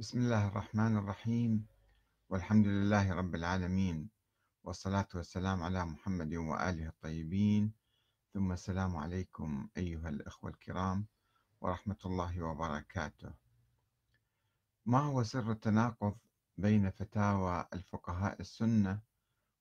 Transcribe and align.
بسم 0.00 0.18
الله 0.18 0.48
الرحمن 0.48 0.96
الرحيم. 0.96 1.66
والحمد 2.28 2.66
لله 2.66 3.12
رب 3.12 3.34
العالمين. 3.34 4.10
والصلاة 4.64 5.08
والسلام 5.14 5.62
على 5.62 5.84
محمد 5.84 6.34
وآله 6.34 6.88
الطيبين. 6.88 7.72
ثم 8.34 8.52
السلام 8.52 8.96
عليكم 8.96 9.68
أيها 9.76 10.08
الأخوة 10.08 10.50
الكرام 10.50 11.06
ورحمة 11.60 11.96
الله 12.04 12.42
وبركاته. 12.42 13.34
ما 14.86 14.98
هو 14.98 15.22
سر 15.22 15.50
التناقض 15.50 16.16
بين 16.56 16.90
فتاوى 16.90 17.66
الفقهاء 17.72 18.40
السنة 18.40 19.00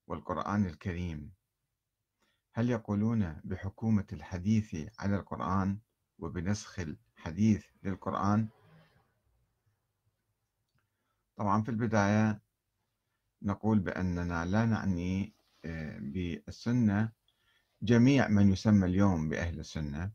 والقرآن 0.08 0.66
الكريم؟ 0.66 1.32
هل 2.54 2.70
يقولون 2.70 3.42
بحكومة 3.44 4.08
الحديث 4.14 4.76
على 5.00 5.16
القرآن 5.16 5.80
وبنسخ 6.20 6.80
الحديث 6.80 7.66
للقرآن؟ 7.84 8.50
طبعا 11.40 11.62
في 11.62 11.70
البداية 11.70 12.42
نقول 13.42 13.80
بأننا 13.80 14.46
لا 14.46 14.66
نعني 14.66 15.36
آه، 15.66 15.98
بالسنة 16.00 17.12
جميع 17.82 18.28
من 18.28 18.52
يسمى 18.52 18.88
اليوم 18.88 19.30
بأهل 19.30 19.60
السنة 19.60 20.12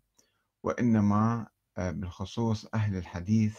وإنما 0.62 1.46
آه، 1.78 1.90
بالخصوص 1.90 2.66
أهل 2.74 2.96
الحديث 2.96 3.58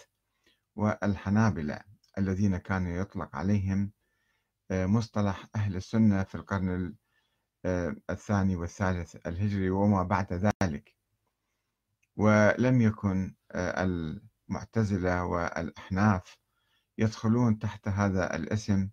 والحنابلة 0.75 1.79
الذين 2.17 2.57
كانوا 2.57 2.91
يطلق 2.91 3.35
عليهم 3.35 3.91
آه، 4.71 4.85
مصطلح 4.85 5.45
أهل 5.55 5.75
السنة 5.75 6.23
في 6.23 6.35
القرن 6.35 6.95
الثاني 8.09 8.55
والثالث 8.55 9.27
الهجري 9.27 9.69
وما 9.69 10.03
بعد 10.03 10.51
ذلك. 10.63 10.95
ولم 12.15 12.81
يكن 12.81 13.35
المعتزلة 13.55 15.25
والأحناف 15.25 16.44
يدخلون 16.97 17.59
تحت 17.59 17.87
هذا 17.87 18.35
الاسم 18.35 18.89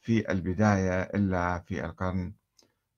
في 0.00 0.30
البداية 0.32 1.02
إلا 1.02 1.58
في 1.58 1.84
القرن 1.84 2.34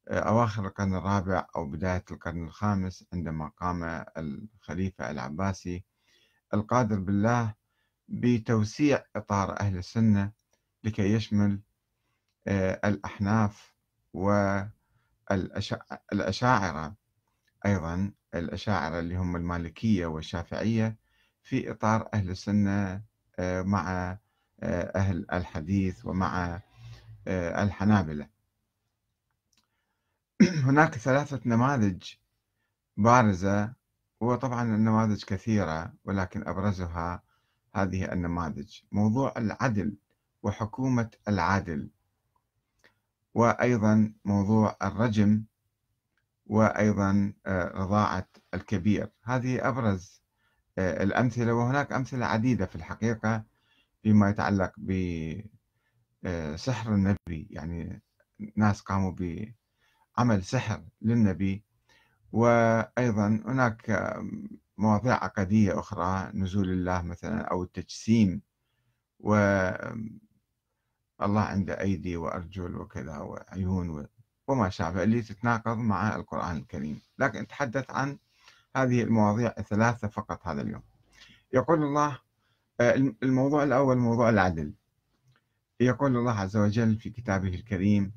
أواخر 0.08 0.66
القرن 0.66 0.94
الرابع 0.94 1.46
أو 1.56 1.66
بداية 1.66 2.04
القرن 2.10 2.44
الخامس 2.44 3.04
عندما 3.12 3.48
قام 3.48 4.04
الخليفة 4.16 5.10
العباسي 5.10 5.84
القادر 6.54 7.00
بالله 7.00 7.54
بتوسيع 8.08 9.04
إطار 9.16 9.60
أهل 9.60 9.76
السنة 9.78 10.32
لكي 10.84 11.12
يشمل 11.14 11.60
آه، 12.48 12.80
الأحناف 12.88 13.74
والأشاعرة 16.10 16.94
أيضا 17.66 18.12
الأشاعرة 18.34 18.98
اللي 18.98 19.16
هم 19.16 19.36
المالكية 19.36 20.06
والشافعية 20.06 20.96
في 21.42 21.70
إطار 21.70 22.08
أهل 22.14 22.30
السنة 22.30 23.02
آه، 23.38 23.62
مع 23.62 23.90
آه، 23.92 24.18
أهل 24.62 25.26
الحديث 25.32 26.06
ومع 26.06 26.60
آه، 27.28 27.62
الحنابلة. 27.62 28.28
هناك 30.68 30.94
ثلاثة 30.94 31.40
نماذج 31.46 32.02
بارزة 32.96 33.74
وطبعا 34.20 34.62
النماذج 34.62 35.24
كثيرة 35.24 35.92
ولكن 36.04 36.48
أبرزها 36.48 37.22
هذه 37.74 38.12
النماذج. 38.12 38.80
موضوع 38.92 39.34
العدل 39.36 39.96
وحكومة 40.42 41.10
العادل 41.28 41.90
وأيضا 43.34 44.12
موضوع 44.24 44.76
الرجم 44.82 45.44
وأيضا 46.46 47.32
رضاعة 47.74 48.28
الكبير. 48.54 49.10
هذه 49.24 49.68
أبرز 49.68 50.22
الأمثلة 50.78 51.54
وهناك 51.54 51.92
أمثلة 51.92 52.26
عديدة 52.26 52.66
في 52.66 52.76
الحقيقة. 52.76 53.44
فيما 54.02 54.30
يتعلق 54.30 54.72
بسحر 56.22 56.94
النبي. 56.94 57.48
يعني 57.50 58.02
ناس 58.56 58.80
قاموا 58.80 59.12
بعمل 59.12 60.44
سحر 60.44 60.82
للنبي. 61.02 61.64
وأيضا 62.32 63.26
هناك 63.46 64.14
مواضيع 64.78 65.24
عقدية 65.24 65.78
أخرى 65.78 66.30
نزول 66.34 66.70
الله 66.70 67.02
مثلا 67.02 67.40
أو 67.40 67.62
التجسيم. 67.62 68.42
و 69.20 69.34
الله 71.22 71.40
عنده 71.40 71.80
أيدي 71.80 72.16
وأرجل 72.16 72.76
وكذا 72.76 73.18
وعيون 73.18 74.06
وما 74.48 74.68
شابه 74.68 75.02
اللي 75.02 75.22
تتناقض 75.22 75.76
مع 75.78 76.16
القرآن 76.16 76.56
الكريم. 76.56 77.00
لكن 77.18 77.40
نتحدث 77.40 77.90
عن 77.90 78.18
هذه 78.76 79.02
المواضيع 79.02 79.54
الثلاثة 79.58 80.08
فقط 80.08 80.46
هذا 80.46 80.62
اليوم. 80.62 80.82
يقول 81.52 81.82
الله 81.82 82.08
آه، 82.08 82.27
الموضوع 82.80 83.62
الأول 83.62 83.98
موضوع 83.98 84.28
العدل. 84.28 84.74
يقول 85.80 86.16
الله 86.16 86.32
عز 86.40 86.56
وجل 86.56 86.96
في 86.96 87.10
كتابه 87.10 87.48
الكريم 87.48 88.12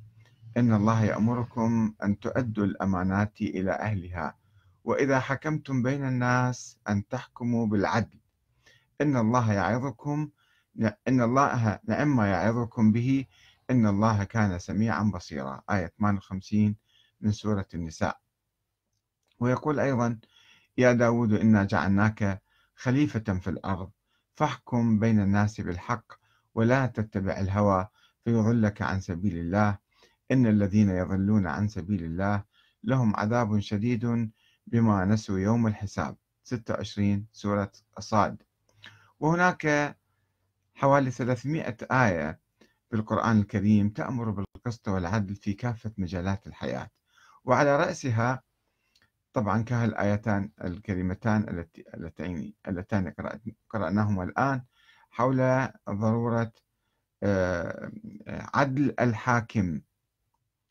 إن 0.58 0.74
الله 0.74 1.04
يأمركم 1.04 1.94
أن 2.04 2.20
تؤدوا 2.20 2.66
الأمانات 2.66 3.42
إلى 3.42 3.72
أهلها 3.72 4.36
وإذا 4.84 5.20
حكمتم 5.20 5.84
بين 5.84 6.08
الناس 6.08 6.78
أن 6.90 7.08
تحكموا 7.08 7.68
بالعدل. 7.68 8.20
إن 9.02 9.18
الله 9.18 9.54
يعظكم 9.54 10.30
إن 11.08 11.22
الله 11.22 11.80
نعم 11.88 12.16
ما 12.16 12.28
يعظكم 12.28 12.92
به 12.92 13.26
إن 13.70 13.88
الله 13.88 14.24
كان 14.24 14.60
سميعا 14.60 15.04
بصيرا. 15.04 15.62
آية 15.70 15.94
58 16.00 16.76
من 17.22 17.32
سورة 17.32 17.68
النساء. 17.74 18.20
ويقول 19.40 19.80
أيضا 19.80 20.20
يا 20.78 20.94
داود 20.94 21.34
إنا 21.34 21.64
جعلناك 21.64 22.42
خليفة 22.76 23.40
في 23.40 23.50
الأرض. 23.50 23.92
فاحكم 24.42 25.00
بين 25.00 25.20
الناس 25.20 25.62
بالحق 25.62 26.14
ولا 26.56 26.86
تتبع 26.86 27.40
الهوى 27.40 27.88
فيضلك 28.26 28.82
عن 28.82 29.00
سبيل 29.00 29.38
الله. 29.38 29.78
إن 30.32 30.48
الذين 30.48 30.90
يضلون 30.90 31.48
عن 31.48 31.68
سبيل 31.68 32.04
الله 32.04 32.44
لهم 32.84 33.16
عذاب 33.16 33.60
شديد 33.60 34.32
بما 34.68 35.06
نسوا 35.06 35.40
يوم 35.40 35.68
الحساب. 35.68 36.18
26 36.44 37.26
سورة 37.32 37.72
الصاد. 37.98 38.44
وهناك 39.20 39.98
حوالي 40.76 41.12
300 41.12 41.78
آية 41.92 42.40
في 42.90 42.96
القرآن 42.96 43.40
الكريم 43.40 43.90
تأمر 43.90 44.30
بالقسط 44.30 44.88
والعدل 44.88 45.36
في 45.36 45.54
كافة 45.54 45.92
مجالات 45.98 46.48
الحياة. 46.48 46.90
وعلى 47.46 47.78
رأسها 47.78 48.44
طبعا 49.34 49.62
كهالآيتان 49.62 50.52
الكريمتان 50.64 51.66
اللتين 51.94 52.54
اللتان 52.68 53.14
قرأناهما 53.70 54.24
الآن 54.24 54.64
حول 55.12 55.68
ضرورة 55.90 56.52
آه، 57.24 57.92
عدل 58.28 58.96
الحاكم. 59.00 59.82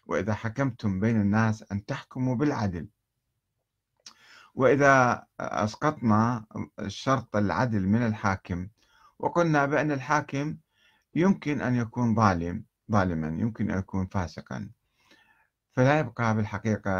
وإذا 0.06 0.34
حكمتم 0.34 1.00
بين 1.00 1.21
الناس 1.21 1.65
أن 1.72 1.84
تحكموا 1.84 2.34
بالعدل. 2.34 2.88
وإذا 4.54 5.27
أسقطنا 5.41 6.44
شرط 6.87 7.37
العدل 7.37 7.87
من 7.87 8.06
الحاكم 8.06 8.69
وقلنا 9.19 9.66
بأن 9.66 9.92
الحاكم 9.92 10.56
يمكن 11.15 11.60
أن 11.60 11.75
يكون 11.75 12.15
ظالم 12.15 12.65
ظالما 12.92 13.28
يمكن 13.28 13.71
أن 13.71 13.78
يكون 13.78 14.06
فاسقا. 14.06 14.71
فلا 15.80 15.98
يبقى 15.98 16.36
بالحقيقة 16.36 16.91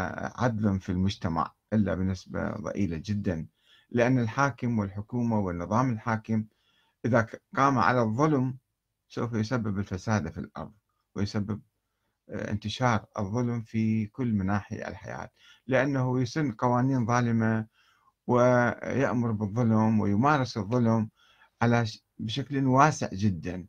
عدل 0.43 0.79
في 0.79 0.91
المجتمع 0.91 1.53
إلا 1.73 1.95
بنسبة 1.95 2.49
ضئيلة 2.49 3.01
جدا 3.05 3.47
لأن 3.89 4.19
الحاكم 4.19 4.79
والحكومة 4.79 5.39
والنظام 5.39 5.89
الحاكم 5.91 6.45
إذا 7.05 7.27
قام 7.55 7.79
على 7.79 8.01
الظلم 8.01 8.57
سوف 9.09 9.33
يسبب 9.33 9.79
الفساد 9.79 10.31
في 10.31 10.37
الأرض 10.37 10.73
ويسبب 11.15 11.61
آه، 12.29 12.51
انتشار 12.51 13.05
الظلم 13.19 13.61
في 13.61 14.05
كل 14.05 14.33
مناحي 14.33 14.75
الحياة 14.75 15.29
لأنه 15.67 16.21
يسن 16.21 16.51
قوانين 16.51 17.05
ظالمة 17.05 17.67
ويأمر 18.27 19.31
بالظلم 19.31 19.99
ويمارس 19.99 20.57
الظلم 20.57 21.09
على 21.61 21.85
بشكل 22.19 22.65
واسع 22.65 23.09
جدا. 23.13 23.67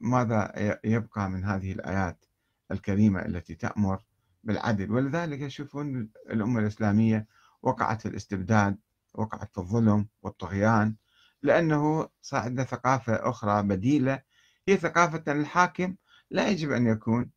ماذا 0.00 0.52
يبقى 0.84 1.30
من 1.30 1.44
هذه 1.44 1.72
الآيات 1.72 2.24
الكريمة 2.72 3.20
التي 3.26 3.54
تأمر 3.54 4.02
بالعدل؟ 4.44 4.90
ولذلك 4.90 5.40
يشوفون 5.40 6.10
الأمة 6.30 6.60
الإسلامية 6.60 7.26
وقعت 7.62 8.00
في 8.00 8.08
الاستبداد 8.08 8.78
وقعت 9.14 9.52
في 9.52 9.58
الظلم 9.58 10.08
والطغيان 10.22 10.94
لأنه 11.42 12.08
صار 12.22 12.40
عندنا 12.40 12.64
ثقافة 12.64 13.12
أخرى 13.14 13.62
بديلة. 13.62 14.22
هي 14.68 14.76
ثقافة 14.76 15.32
الحاكم 15.32 15.96
لا 16.30 16.48
يجب 16.48 16.72
أن 16.72 16.86
يكون 16.86 17.30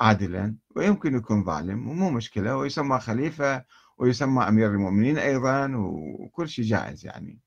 عادلا 0.00 0.56
ويمكن 0.76 1.16
يكون 1.16 1.44
ظالم 1.44 1.88
ومو 1.88 2.10
مشكلة 2.10 2.56
ويسمى 2.56 2.98
خليفة 2.98 3.64
ويسمى 3.98 4.48
أمير 4.48 4.70
المؤمنين 4.70 5.18
أيضا 5.18 5.72
وكل 5.76 6.48
شيء 6.48 6.64
جائز 6.64 7.06
يعني. 7.06 7.38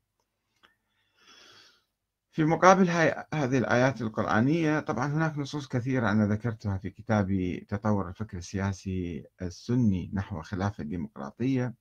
في 2.35 2.45
مقابل 2.45 2.89
هاي 2.89 3.25
هذه 3.33 3.57
الآيات 3.57 4.01
القرآنية 4.01 4.79
طبعا 4.79 5.07
هناك 5.07 5.37
نصوص 5.37 5.67
كثيرة 5.67 6.11
أنا 6.11 6.27
ذكرتها 6.27 6.77
في 6.77 6.89
كتابي 6.89 7.59
تطور 7.69 8.09
الفكر 8.09 8.37
السياسي 8.37 9.25
السني 9.41 10.11
نحو 10.13 10.41
خلافة 10.41 10.81
الديمقراطية. 10.81 11.73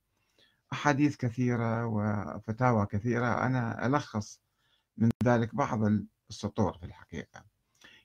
أحاديث 0.73 1.15
كثيرة 1.15 1.85
وفتاوى 1.85 2.85
كثيرة. 2.85 3.45
أنا 3.45 3.85
ألخص 3.85 4.41
من 4.97 5.09
ذلك 5.25 5.55
بعض 5.55 5.79
السطور 6.29 6.77
في 6.77 6.85
الحقيقة. 6.85 7.43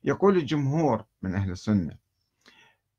يقول 0.05 0.37
الجمهور 0.37 1.05
من 1.23 1.35
أهل 1.35 1.51
السنة 1.51 1.97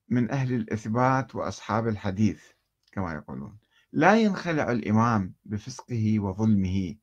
من 0.09 0.31
أهل 0.31 0.53
الإثبات 0.53 1.35
وأصحاب 1.35 1.87
الحديث 1.87 2.43
كما 2.91 3.13
يقولون 3.13 3.57
لا 3.91 4.17
ينخلع 4.21 4.71
الإمام 4.71 5.33
بفسقه 5.45 6.19
وظلمه 6.19 6.95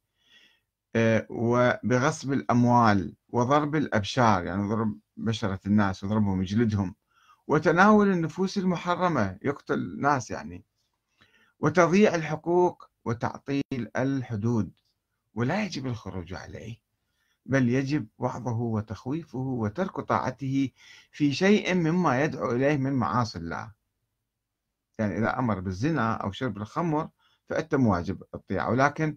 وبغصب 1.30 2.32
الأموال 2.32 3.16
وضرب 3.28 3.76
الأبشار 3.76 4.44
يعني 4.44 4.68
ضرب 4.68 4.98
بشرة 5.16 5.60
الناس 5.66 6.04
وضربهم 6.04 6.42
يجلدهم. 6.42 6.94
وتناول 7.46 8.08
النفوس 8.08 8.58
المحرمة 8.58 9.38
يقتل 9.42 10.00
ناس 10.00 10.30
يعني. 10.30 10.64
وتضييع 11.60 12.14
الحقوق 12.14 12.90
وتعطيل 13.04 13.62
الحدود. 13.96 14.70
ولا 15.34 15.64
يجب 15.64 15.86
الخروج 15.86 16.34
عليه 16.34 16.76
بل 17.46 17.68
يجب 17.68 18.06
وعظه 18.18 18.60
وتخويفه 18.60 19.38
وترك 19.38 20.00
طاعته 20.00 20.70
في 21.12 21.32
شيء 21.32 21.74
مما 21.74 22.24
يدعو 22.24 22.52
إليه 22.52 22.76
من 22.76 22.92
معاصي 22.92 23.38
الله. 23.38 23.72
يعني 24.98 25.18
إذا 25.18 25.38
أمر 25.38 25.60
بالزنا 25.60 26.14
أو 26.14 26.32
شرب 26.32 26.56
الخمر 26.56 27.08
فأنت 27.48 27.74
واجب 27.74 28.22
الطيعة. 28.34 28.70
ولكن 28.70 29.16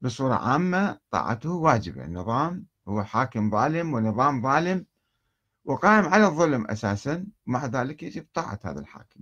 بصورة 0.00 0.34
عامة 0.34 1.00
طاعته 1.10 1.50
واجبة. 1.50 2.04
النظام 2.04 2.66
هو 2.88 3.04
حاكم 3.04 3.50
ظالم 3.50 3.94
ونظام 3.94 4.42
ظالم 4.42 4.86
وقائم 5.64 6.04
على 6.06 6.26
الظلم 6.26 6.66
أساسا 6.66 7.26
مع 7.46 7.66
ذلك 7.66 8.02
يجب 8.02 8.26
طاعة 8.34 8.60
هذا 8.64 8.80
الحاكم. 8.80 9.20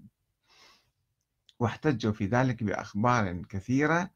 واحتجوا 1.59 2.12
في 2.12 2.26
ذلك 2.26 2.62
بأخبار 2.65 3.43
كثيرة 3.43 4.11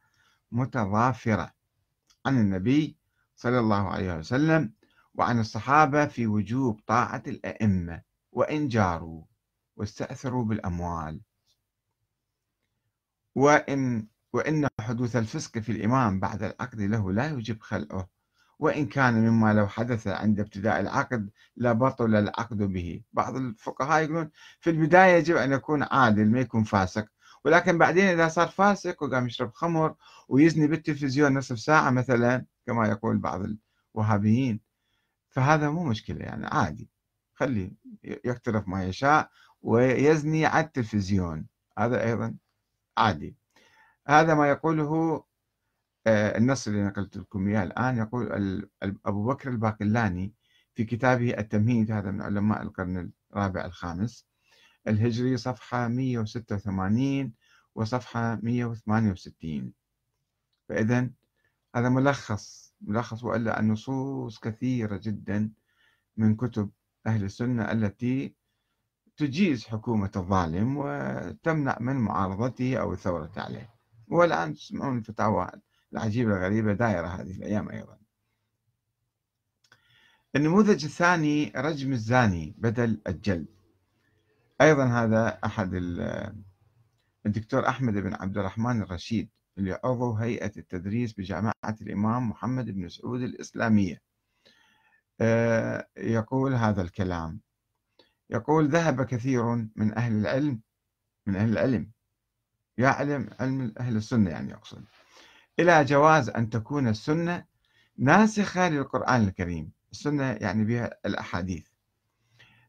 متضافرة 0.53 1.55
عن 2.27 2.41
النبي 2.41 2.97
صلى 3.37 3.59
الله 3.59 3.89
عليه 3.89 4.19
وسلم 4.19 4.73
وعن 5.15 5.41
الصحابة 5.41 6.07
في 6.07 6.27
وجوب 6.27 6.81
طاعة 6.87 7.23
الأئمة 7.27 8.03
وإن 8.33 8.69
جاروا 8.69 9.25
واستأثروا 9.77 10.45
بالأموال. 10.45 11.21
وإن 13.35 14.07
وإن 14.33 14.68
حدوث 14.89 15.17
الفسق 15.17 15.59
في 15.59 15.73
الإمام 15.73 16.21
بعد 16.21 16.43
العقد 16.43 16.81
له 16.81 17.13
لا 17.13 17.31
يجب 17.31 17.61
خلعه 17.61 18.09
وإن 18.59 18.87
كان 18.87 19.15
مما 19.15 19.55
لو 19.55 19.69
حدث 19.69 20.07
عند 20.07 20.41
ابتداء 20.41 20.81
العقد 20.81 21.31
لبطل 21.57 22.15
العقد 22.15 22.57
به. 22.57 23.03
بعض 23.13 23.37
الفقهاء 23.37 24.03
يقولون 24.03 24.31
في 24.61 24.71
البداية 24.71 25.17
يجب 25.17 25.37
أن 25.37 25.53
يكون 25.53 25.83
عادل 25.83 26.31
ما 26.31 26.41
يكون 26.41 26.65
فاسق 26.65 27.07
ولكن 27.45 27.79
بعدين 27.79 28.05
إذا 28.05 28.29
صار 28.29 28.49
فاسق 28.49 29.03
وقام 29.03 29.27
يشرب 29.27 29.53
خمر 29.55 29.95
ويزني 30.29 30.67
بالتلفزيون 30.67 31.39
نصف 31.39 31.59
ساعة 31.59 31.91
مثلا 31.91 32.45
كما 32.67 32.89
يقول 32.89 33.19
بعض 33.19 33.45
الوهابيين. 33.95 34.61
فهذا 35.31 35.71
مو 35.71 35.85
مشكلة 35.85 36.25
يعني 36.25 36.47
عادي. 36.47 36.89
خليه 37.35 37.71
يقترف 38.03 38.69
ما 38.69 38.85
يشاء 38.85 39.31
ويزني 39.63 40.47
على 40.47 40.67
التلفزيون. 40.67 41.47
هذا 41.79 42.05
أيضا 42.05 42.35
عادي. 42.99 43.38
هذا 44.09 44.35
ما 44.35 44.49
يقوله 44.49 45.25
آه، 46.07 46.39
النص 46.39 46.69
اللي 46.69 46.85
نقلت 46.85 47.17
لكم 47.17 47.49
إياه 47.49 47.63
الآن. 47.63 47.99
يقول 47.99 48.69
أبو 49.07 49.27
بكر 49.27 49.51
الباقلاني 49.51 50.35
في 50.75 50.85
كتابه 50.85 51.39
التمهيد 51.39 51.91
هذا 51.93 52.11
من 52.11 52.23
علماء 52.23 52.63
القرن 52.63 53.11
الرابع 53.33 53.65
الخامس 53.65 54.27
الهجري 54.89 55.37
صفحة 55.37 55.89
186 55.89 57.33
وصفحة 57.75 58.39
168 58.43 59.73
فإذا 60.69 61.11
هذا 61.75 61.89
ملخص 61.89 62.75
ملخص 62.81 63.25
وإلا 63.25 63.61
النصوص 63.61 64.39
كثيرة 64.39 64.97
جدا 64.97 65.53
من 66.17 66.37
كتب 66.37 66.71
أهل 67.07 67.25
السنة 67.25 67.73
التي 67.73 68.35
تجيز 69.17 69.67
حكومة 69.67 70.11
الظالم 70.17 70.77
وتمنع 70.77 71.79
من 71.81 71.97
معارضته 71.97 72.77
أو 72.77 72.93
الثورة 72.93 73.33
عليه. 73.37 73.78
والآن 74.11 74.55
تسمعون 74.55 74.99
الفتاوى 74.99 75.51
العجيبة 75.93 76.37
الغريبة 76.37 76.73
دائرة 76.73 77.07
هذه 77.07 77.31
الأيام 77.31 77.69
أيضا. 77.69 77.99
النموذج 80.37 80.85
الثاني 80.85 81.53
رجم 81.57 81.93
الزاني 81.93 82.55
بدل 82.59 83.01
الجلد. 83.07 83.47
أيضا 84.61 84.85
هذا 84.85 85.39
أحد 85.45 85.71
الدكتور 87.27 87.69
أحمد 87.69 87.95
بن 87.95 88.15
عبد 88.15 88.39
الرحمن 88.39 88.83
الرشيد 88.83 89.29
اللي 89.59 89.81
عضو 89.85 90.13
هيئة 90.13 90.53
التدريس 90.57 91.13
بجامعة 91.13 91.55
الإمام 91.81 92.31
محمد 92.31 92.71
بن 92.71 92.89
سعود 92.89 93.23
الإسلامية. 93.23 94.03
آه، 95.21 95.89
يقول 95.97 96.55
هذا 96.55 96.83
الكلام. 96.83 97.41
يقول 98.31 98.69
ذهب 98.69 99.03
كثير 99.03 99.55
من 99.77 99.95
أهل 99.95 100.13
العلم 100.13 100.61
من 101.27 101.37
أهل 101.37 101.51
العلم 101.51 101.91
يعلم 102.79 103.31
علم 103.41 103.75
أهل 103.81 103.97
السنة 103.97 104.31
يعني 104.31 104.51
يقصد 104.51 104.85
إلى 105.61 105.85
جواز 105.85 106.29
أن 106.29 106.51
تكون 106.51 106.89
السنة 106.89 107.45
ناسخة 107.99 108.69
للقرآن 108.69 109.25
الكريم. 109.25 109.73
السنة 109.93 110.25
يعني 110.25 110.65
بها 110.65 110.91
الأحاديث. 111.07 111.67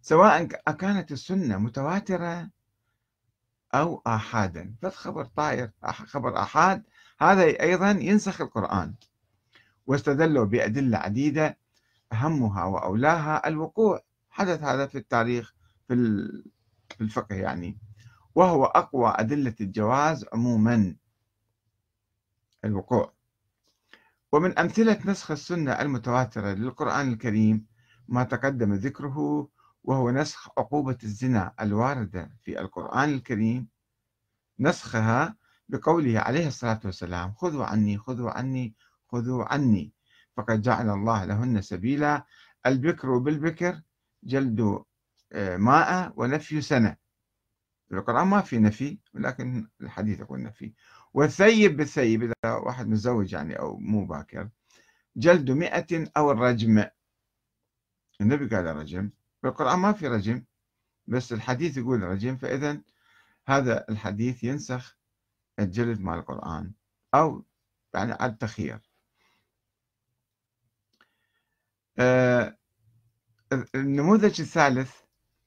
سواء 0.01 0.43
كانت 0.71 1.11
السنة 1.11 1.57
متواترة 1.57 2.49
أو 3.73 4.01
آحادا. 4.07 4.75
فخبر 4.81 5.25
طائر 5.25 5.71
خبر 5.83 6.41
آحاد 6.41 6.83
هذا 7.19 7.43
أيضا 7.43 7.91
ينسخ 7.91 8.41
القرآن. 8.41 8.93
واستدلوا 9.87 10.45
بأدلة 10.45 10.97
عديدة 10.97 11.57
أهمها 12.13 12.63
وأولاها 12.63 13.47
الوقوع. 13.47 14.01
حدث 14.29 14.63
هذا 14.63 14.87
في 14.87 14.97
التاريخ 14.97 15.53
في 15.87 15.93
الفقه 17.01 17.35
يعني. 17.35 17.77
وهو 18.39 18.65
أقوى 18.65 19.13
أدلة 19.15 19.55
الجواز 19.61 20.25
عموما. 20.33 20.95
الوقوع. 22.65 23.13
ومن 24.31 24.59
أمثلة 24.59 24.99
نسخ 25.05 25.31
السنة 25.31 25.71
المتواترة 25.71 26.53
للقرآن 26.53 27.13
الكريم 27.13 27.65
ما 28.07 28.23
تقدم 28.23 28.73
ذكره 28.73 29.47
وهو 29.83 30.11
نسخ 30.11 30.49
عقوبة 30.57 30.97
الزنا 31.03 31.53
الواردة 31.61 32.31
في 32.41 32.59
القرآن 32.61 33.09
الكريم. 33.09 33.67
نسخها 34.59 35.35
بقوله 35.69 36.19
عليه 36.19 36.47
الصلاة 36.47 36.79
والسلام 36.85 37.33
خذوا 37.33 37.65
عني 37.65 37.97
خذوا 37.97 38.31
عني 38.31 38.75
خذوا 39.11 39.53
عني 39.53 39.93
فقد 40.37 40.61
جعل 40.61 40.89
الله 40.89 41.25
لهن 41.25 41.61
سبيلا. 41.61 42.25
البكر 42.65 43.17
بالبكر 43.17 43.81
جلد 44.23 44.83
آه، 45.31 45.57
ماء 45.57 46.13
ونفي 46.15 46.61
سنة. 46.61 47.08
القرآن 47.91 48.27
ما 48.27 48.41
في 48.41 48.59
نفي 48.59 48.99
ولكن 49.13 49.67
الحديث 49.81 50.19
يقول 50.19 50.43
نفي. 50.43 50.73
والثيب 51.13 51.77
بالثيب 51.77 52.23
إذا 52.23 52.53
واحد 52.53 52.87
متزوج 52.87 53.33
يعني 53.33 53.59
أو 53.59 53.77
مو 53.77 54.05
باكر 54.05 54.49
جلد 55.15 55.51
مئة 55.51 56.11
أو 56.17 56.31
الرجم. 56.31 56.85
النبي 58.21 58.55
قال 58.55 58.65
رجم 58.65 59.09
بالقرآن 59.43 59.79
ما 59.79 59.91
في 59.93 60.07
رجم 60.07 60.43
بس 61.07 61.33
الحديث 61.33 61.77
يقول 61.77 62.03
رجم 62.03 62.37
فإذا 62.37 62.81
هذا 63.47 63.85
الحديث 63.89 64.43
ينسخ 64.43 64.97
الجلد 65.59 66.01
مال 66.01 66.19
القرآن 66.19 66.71
أو 67.15 67.45
يعني 67.93 68.11
على 68.13 68.31
التخيير. 68.31 68.79
آه 71.99 72.57
النموذج 73.75 74.41
الثالث 74.41 74.95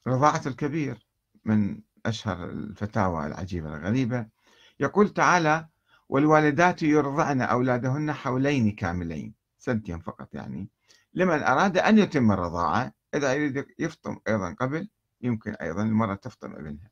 رضاعة 0.07 0.43
الكبير 0.47 1.09
من 1.45 1.81
أشهر 2.07 2.45
الفتاوى 2.45 3.27
العجيبة 3.27 3.77
الغريبة. 3.77 4.27
يقول 4.81 5.09
تعالى 5.09 5.69
والوالدات 6.09 6.83
يرضعن 6.83 7.41
أولادهن 7.41 8.13
حولين 8.13 8.71
كاملين 8.71 9.35
سنتين 9.59 9.99
فقط 9.99 10.35
يعني. 10.35 10.69
لمن 11.15 11.43
أراد 11.43 11.79
أن 11.79 11.99
يتم 11.99 12.33
الرضاعة 12.33 12.93
إذا 13.15 13.35
يريد 13.35 13.67
يفطم 13.79 14.19
أيضا 14.29 14.53
قبل 14.61 14.89
يمكن 15.21 15.55
أيضا 15.55 15.83
المرأة 15.83 16.15
تفطم 16.15 16.53
ابنها. 16.53 16.91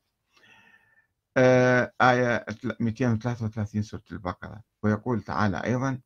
آه 1.37 1.93
آية 2.01 2.45
233 2.79 3.81
سورة 3.81 4.03
البقرة. 4.11 4.61
ويقول 4.83 5.21
تعالى 5.21 5.57
أيضا 5.63 5.99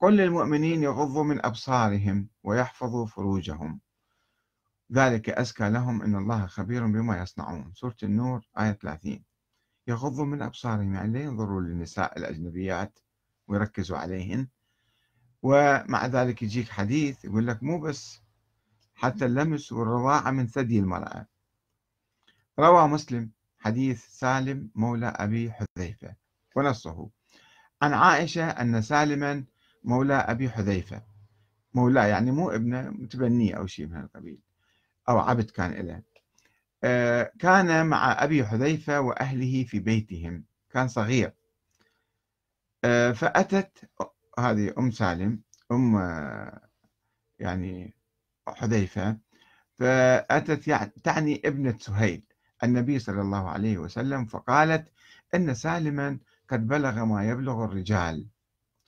قل 0.00 0.16
للمؤمنين 0.16 0.82
يغضوا 0.82 1.24
من 1.24 1.46
أبصارهم 1.46 2.28
ويحفظوا 2.42 3.06
فروجهم. 3.06 3.80
ذلك 4.92 5.30
أزكى 5.30 5.70
لهم 5.70 6.02
إن 6.02 6.14
الله 6.14 6.46
خبير 6.46 6.86
بما 6.86 7.22
يصنعون. 7.22 7.72
سورة 7.74 7.96
النور 8.02 8.48
آية 8.58 8.72
30 8.72 9.24
يغضوا 9.86 10.24
من 10.24 10.42
أبصارهم 10.42 10.94
يعني 10.94 11.12
لا 11.12 11.24
ينظروا 11.24 11.60
للنساء 11.60 12.18
الأجنبيات 12.18 12.98
ويركزوا 13.48 13.98
عليهن. 13.98 14.48
ومع 15.42 16.06
ذلك 16.06 16.42
يجيك 16.42 16.68
حديث 16.68 17.24
يقول 17.24 17.46
لك 17.46 17.62
مو 17.62 17.80
بس 17.80 18.20
حتى 18.94 19.26
اللمس 19.26 19.72
والرضاعة 19.72 20.30
من 20.30 20.46
ثدي 20.46 20.78
المرأة. 20.78 21.26
روى 22.58 22.88
مسلم 22.88 23.30
حديث 23.58 24.06
سالم 24.06 24.70
مولى 24.74 25.06
أبي 25.06 25.52
حذيفة 25.52 26.14
ونصه. 26.56 27.10
عن 27.82 27.92
عائشة 27.92 28.50
أن 28.50 28.82
سالما 28.82 29.44
مولى 29.84 30.14
أبي 30.14 30.50
حذيفة. 30.50 31.02
مولاه 31.74 32.06
يعني 32.06 32.30
مو 32.30 32.50
ابنة 32.50 32.90
متبنية 32.90 33.54
أو 33.54 33.66
شيء 33.66 33.86
من 33.86 34.00
القبيل. 34.00 34.40
أو 35.08 35.18
عبد 35.18 35.50
كان 35.50 35.72
له 35.86 36.02
آه، 36.84 37.32
كان 37.38 37.86
مع 37.86 38.24
أبي 38.24 38.46
حذيفة 38.46 39.00
وأهله 39.00 39.64
في 39.64 39.78
بيتهم. 39.78 40.44
كان 40.70 40.88
صغير. 40.88 41.32
آه، 42.84 43.12
فأتت 43.12 43.90
هذه 44.38 44.74
أم 44.78 44.90
سالم 44.90 45.40
أم 45.72 45.96
يعني 47.38 47.94
حذيفة 48.48 49.18
فأتت 49.78 50.68
يعني 50.68 50.92
تعني 51.04 51.42
ابنة 51.44 51.78
سهيل 51.80 52.22
النبي 52.64 52.98
صلى 52.98 53.20
الله 53.20 53.48
عليه 53.48 53.78
وسلم 53.78 54.26
فقالت 54.26 54.92
إن 55.34 55.54
سالما 55.54 56.18
قد 56.48 56.66
بلغ 56.66 57.04
ما 57.04 57.28
يبلغ 57.28 57.64
الرجال 57.64 58.28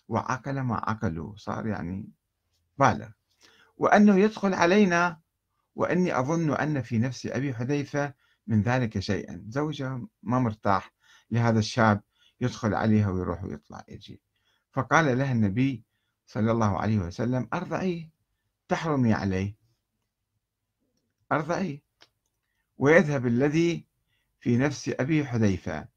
وعقل 0.09 0.61
ما 0.61 0.77
عقلوا. 0.77 1.37
صار 1.37 1.67
يعني 1.67 2.09
بالغ. 2.79 3.09
وأنه 3.77 4.19
يدخل 4.19 4.55
علينا 4.55 5.21
وأني 5.75 6.19
أظن 6.19 6.55
أن 6.55 6.83
في 6.83 6.99
نفس 6.99 7.27
أبي 7.27 7.55
حذيفة 7.55 8.15
من 8.47 8.63
ذلك 8.63 8.99
شيئا. 8.99 9.45
زوجها 9.49 10.09
ما 10.23 10.39
مرتاح 10.39 10.93
لهذا 11.31 11.59
الشاب 11.59 12.03
يدخل 12.41 12.75
عليها 12.75 13.11
ويروح 13.11 13.45
ويطلع 13.45 13.85
يجي. 13.89 14.23
فقال 14.73 15.19
لها 15.19 15.33
النبي 15.33 15.85
صلى 16.27 16.51
الله 16.51 16.79
عليه 16.79 16.99
وسلم 16.99 17.49
أرضعيه 17.55 18.11
تحرمي 18.69 19.13
عليه. 19.15 19.57
أرضعيه. 21.33 21.83
ويذهب 22.77 23.27
الذي 23.27 23.87
في 24.41 24.57
نفس 24.57 24.89
أبي 25.01 25.27
حذيفة. 25.27 25.89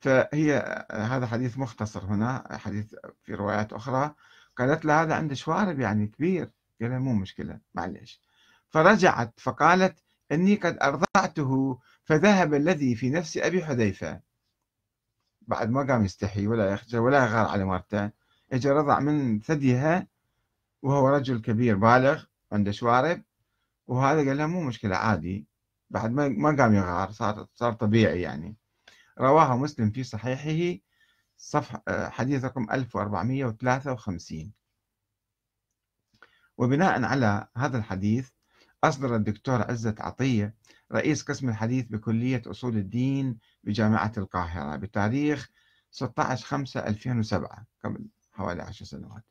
فهي 0.00 0.86
هذا 0.92 1.26
حديث 1.26 1.58
مختصر 1.58 2.04
هنا 2.04 2.58
حديث 2.58 2.94
في 3.22 3.34
روايات 3.34 3.72
أخرى. 3.72 4.14
قالت 4.56 4.84
له 4.84 5.02
هذا 5.02 5.14
عنده 5.14 5.34
شوارب 5.34 5.80
يعني 5.80 6.06
كبير. 6.06 6.50
قال 6.80 7.00
مو 7.00 7.14
مشكلة 7.14 7.60
معلش. 7.74 8.20
فرجعت 8.68 9.40
فقالت 9.40 9.98
إني 10.32 10.54
قد 10.54 10.78
أرضعته 10.82 11.78
فذهب 12.04 12.54
الذي 12.54 12.94
في 12.94 13.10
نفس 13.10 13.36
أبي 13.36 13.64
حذيفة. 13.64 14.20
بعد 15.42 15.70
ما 15.70 15.92
قام 15.92 16.04
يستحي 16.04 16.46
ولا 16.46 16.72
يخجل 16.72 16.98
ولا 16.98 17.24
يغار 17.24 17.46
على 17.46 17.64
مرته 17.64 18.10
اجى 18.52 18.70
رضع 18.70 19.00
من 19.00 19.40
ثديها 19.40 20.06
وهو 20.82 21.08
رجل 21.08 21.40
كبير 21.40 21.76
بالغ 21.76 22.24
عنده 22.52 22.72
شوارب 22.72 23.22
وهذا 23.86 24.28
قال 24.28 24.38
له 24.38 24.46
مو 24.46 24.62
مشكلة 24.62 24.96
عادي. 24.96 25.46
بعد 25.90 26.10
ما 26.10 26.28
ما 26.28 26.56
قام 26.62 26.74
يغار 26.74 27.10
صار 27.10 27.46
صار 27.54 27.72
طبيعي 27.72 28.20
يعني. 28.20 28.56
رواه 29.18 29.56
مسلم 29.56 29.90
في 29.90 30.04
صحيحه 30.04 30.80
صفحة 31.36 31.82
حديث 32.10 32.44
رقم 32.44 32.70
1453 32.70 34.52
وبناء 36.60 37.04
على 37.04 37.46
هذا 37.56 37.78
الحديث 37.78 38.28
أصدر 38.84 39.16
الدكتور 39.16 39.62
عزت 39.62 40.00
عطية 40.00 40.54
رئيس 40.92 41.22
قسم 41.22 41.48
الحديث 41.48 41.86
بكلية 41.86 42.42
أصول 42.46 42.76
الدين 42.76 43.38
بجامعة 43.64 44.12
القاهرة 44.18 44.76
بتاريخ 44.76 45.48
16 45.90 46.46
5 46.46 46.80
2007 46.86 47.66
قبل 47.84 48.06
حوالي 48.32 48.62
10 48.62 48.86
سنوات. 48.86 49.24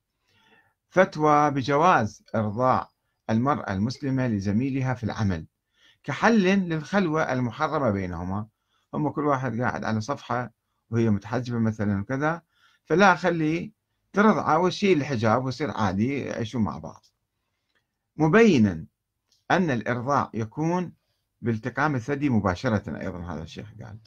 فتوى 0.90 1.52
بجواز 1.52 2.24
إرضاع 2.36 2.90
المرأة 3.30 3.74
المسلمة 3.74 4.28
لزميلها 4.28 4.94
في 4.94 5.04
العمل 5.04 5.46
كحل 6.04 6.44
للخلوة 6.44 7.34
المحرمة 7.34 7.92
بينهما. 7.92 8.48
هم 8.94 9.10
كل 9.10 9.26
واحد 9.26 9.62
قاعد 9.62 9.84
على 9.84 10.02
صفحة 10.02 10.54
وهي 10.90 11.10
متحجبة 11.10 11.60
مثلا 11.60 12.02
وكذا 12.02 12.42
فلا 12.86 13.16
خلي 13.16 13.74
ترضعه 14.14 14.60
وشيل 14.60 14.98
الحجاب 14.98 15.46
ويصير 15.46 15.72
عادي 15.72 16.20
يعيشون 16.20 16.64
مع 16.64 16.78
بعض. 16.78 17.09
مبينا 18.20 18.86
أن 19.52 19.72
الإرضاع 19.72 20.32
يكون 20.34 20.94
بالتقام 21.42 21.96
الثدي 21.96 22.30
مباشرة 22.30 23.02
أيضا 23.02 23.20
هذا 23.34 23.44
الشيخ 23.44 23.74
قال. 23.84 24.00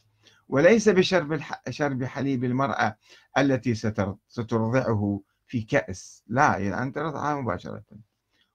وليس 0.49 0.89
بشرب 0.89 1.41
شرب 1.71 2.05
حليب 2.05 2.45
المرأة 2.45 2.97
التي 3.39 3.75
سترضعه 4.29 5.23
في 5.47 5.63
كأس. 5.63 6.25
لا 6.27 6.57
يعني 6.57 6.83
أن 6.83 6.93
ترضعها 6.93 7.41
مباشرة. 7.41 7.85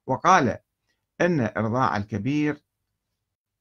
وقال 0.06 0.58
أن 1.22 1.40
إرضاع 1.42 1.98
الكبير 1.98 2.64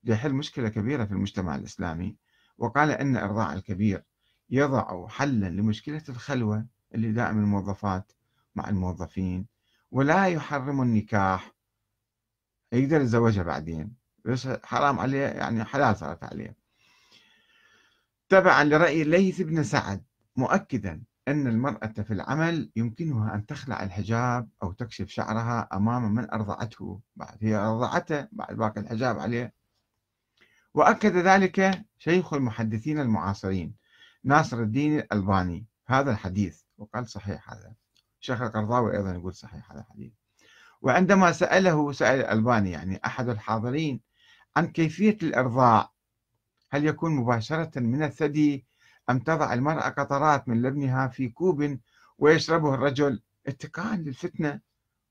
يحل 0.04 0.32
مشكلة 0.32 0.68
كبيرة 0.68 1.04
في 1.04 1.12
المجتمع 1.12 1.54
الإسلامي. 1.54 2.16
وقال 2.58 2.90
أن 2.90 3.16
إرضاع 3.16 3.52
الكبير 3.52 4.04
يضع 4.50 5.08
حلا 5.08 5.46
لمشكلة 5.46 6.02
الخلوة 6.08 6.66
اللي 6.94 7.12
دائما 7.12 7.40
الموظفات 7.40 8.12
مع 8.54 8.68
الموظفين. 8.68 9.46
ولا 9.90 10.26
يحرم 10.26 10.82
النكاح 10.82 11.55
يقدر 12.76 13.00
يتزوجها 13.00 13.42
بعدين. 13.42 13.96
بس 14.24 14.48
حرام 14.64 14.98
عليه 14.98 15.26
يعني 15.26 15.64
حلال 15.64 15.96
صارت 15.96 16.24
عليه. 16.24 16.56
تبعا 18.28 18.64
لرأي 18.64 19.02
الليث 19.02 19.40
بن 19.40 19.62
سعد 19.62 20.04
مؤكدا 20.36 21.02
أن 21.28 21.46
المرأة 21.46 21.86
في 21.86 22.10
العمل 22.10 22.70
يمكنها 22.76 23.34
أن 23.34 23.46
تخلع 23.46 23.82
الحجاب 23.82 24.48
أو 24.62 24.72
تكشف 24.72 25.08
شعرها 25.08 25.68
أمام 25.72 26.14
من 26.14 26.30
أرضعته. 26.30 27.00
بعد 27.16 27.38
هي 27.40 27.56
أرضعته 27.56 28.28
بعد 28.32 28.56
باقي 28.56 28.80
الحجاب 28.80 29.18
عليه. 29.18 29.52
وأكد 30.74 31.16
ذلك 31.16 31.84
شيخ 31.98 32.34
المحدثين 32.34 33.00
المعاصرين 33.00 33.74
ناصر 34.24 34.62
الدين 34.62 34.98
الألباني. 34.98 35.66
هذا 35.86 36.10
الحديث 36.10 36.62
وقال 36.78 37.08
صحيح 37.08 37.52
هذا. 37.52 37.74
شيخ 38.20 38.42
القرضاوي 38.42 38.96
أيضا 38.96 39.12
يقول 39.12 39.34
صحيح 39.34 39.72
هذا 39.72 39.80
الحديث. 39.80 40.12
وعندما 40.86 41.32
سأله 41.32 41.92
سأل 41.92 42.20
الألباني 42.20 42.70
يعني 42.70 43.00
أحد 43.04 43.28
الحاضرين 43.28 44.00
عن 44.56 44.66
كيفية 44.66 45.18
الإرضاع؟ 45.22 45.90
هل 46.70 46.86
يكون 46.86 47.10
مباشرة 47.10 47.80
من 47.80 48.02
الثدي 48.02 48.66
أم 49.10 49.18
تضع 49.18 49.54
المرأة 49.54 49.88
قطرات 49.88 50.48
من 50.48 50.62
لبنها 50.62 51.08
في 51.08 51.28
كوب 51.28 51.78
ويشربه 52.18 52.74
الرجل؟ 52.74 53.22
اتقاء 53.46 53.94
للفتنة 53.96 54.60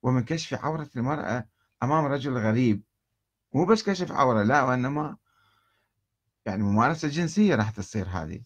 ومن 0.01 0.23
كشف 0.23 0.65
عورة 0.65 0.89
المرأة 0.95 1.45
أمام 1.83 2.05
رجل 2.05 2.37
غريب. 2.37 2.83
مو 3.53 3.65
بس 3.65 3.83
كشف 3.83 4.11
عورة 4.11 4.43
لا 4.43 4.63
وإنما 4.63 5.17
يعني 6.45 6.63
ممارسة 6.63 7.07
جنسية 7.07 7.55
راح 7.55 7.69
تصير 7.69 8.07
هذه. 8.07 8.41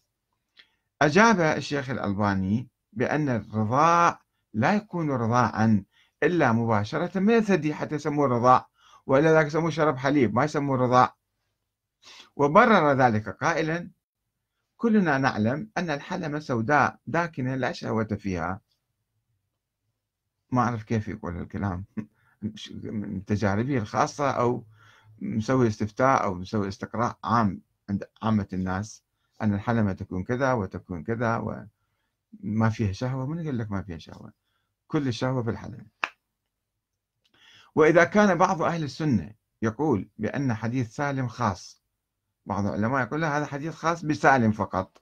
أجاب 1.02 1.40
الشيخ 1.40 1.90
الألباني 1.90 2.70
بأن 2.94 3.30
الرضاع 3.30 4.22
لا 4.54 4.74
يكون 4.76 5.12
رضاعا. 5.12 5.84
إلا 6.24 6.52
مباشرة 6.52 7.20
من 7.20 7.36
الثدي 7.36 7.74
حتى 7.74 7.96
يسموه 7.96 8.28
رضاع 8.28 8.70
وإلا 9.06 9.32
ذاك 9.32 9.46
يسموه 9.46 9.70
شرب 9.70 9.98
حليب 9.98 10.36
ما 10.36 10.44
يسموه 10.44 10.78
رضاع 10.78 11.16
وبرر 12.36 12.94
ذلك 12.94 13.30
قائلا 13.30 13.90
كلنا 14.78 15.18
نعلم 15.18 15.70
أن 15.78 15.90
الحلمة 15.90 16.40
سوداء 16.40 17.00
داكنة 17.08 17.56
لا 17.56 17.72
شهوة 17.72 18.04
فيها 18.04 18.62
ما 20.52 20.62
أعرف 20.62 20.84
كيف 20.84 21.08
يقول 21.08 21.38
الكلام. 21.38 21.86
من 22.84 23.26
تجاربه 23.26 23.78
الخاصة 23.78 24.32
أو 24.32 24.66
مسوي 25.22 25.68
استفتاء 25.68 26.24
أو 26.24 26.34
مسوي 26.36 26.68
استقراء 26.68 27.18
عام 27.24 27.62
عند 27.90 28.04
عامة 28.22 28.48
الناس 28.54 29.04
أن 29.42 29.54
الحلمة 29.54 29.94
تكون 29.94 30.24
كذا 30.24 30.54
وتكون 30.54 31.04
كذا 31.04 31.38
وما 32.44 32.70
فيها 32.70 32.92
شهوة. 32.92 33.28
من 33.28 33.44
يقول 33.44 33.60
لك 33.60 33.72
ما 33.72 33.82
فيها 33.82 33.98
شهوة؟ 33.98 34.34
كل 34.88 35.08
الشهوة 35.08 35.44
في 35.44 35.50
الحلمة. 35.50 35.99
وإذا 37.76 38.04
كان 38.04 38.38
بعض 38.38 38.62
أهل 38.62 38.84
السنة 38.84 39.32
يقول 39.62 40.10
بأن 40.18 40.54
حديث 40.54 40.96
سالم 40.96 41.28
خاص 41.28 41.84
بعض 42.46 42.66
العلماء 42.66 43.02
يقول 43.02 43.26
هذا 43.26 43.46
حديث 43.46 43.76
خاص 43.76 44.06
بسالم 44.06 44.52
فقط. 44.52 45.02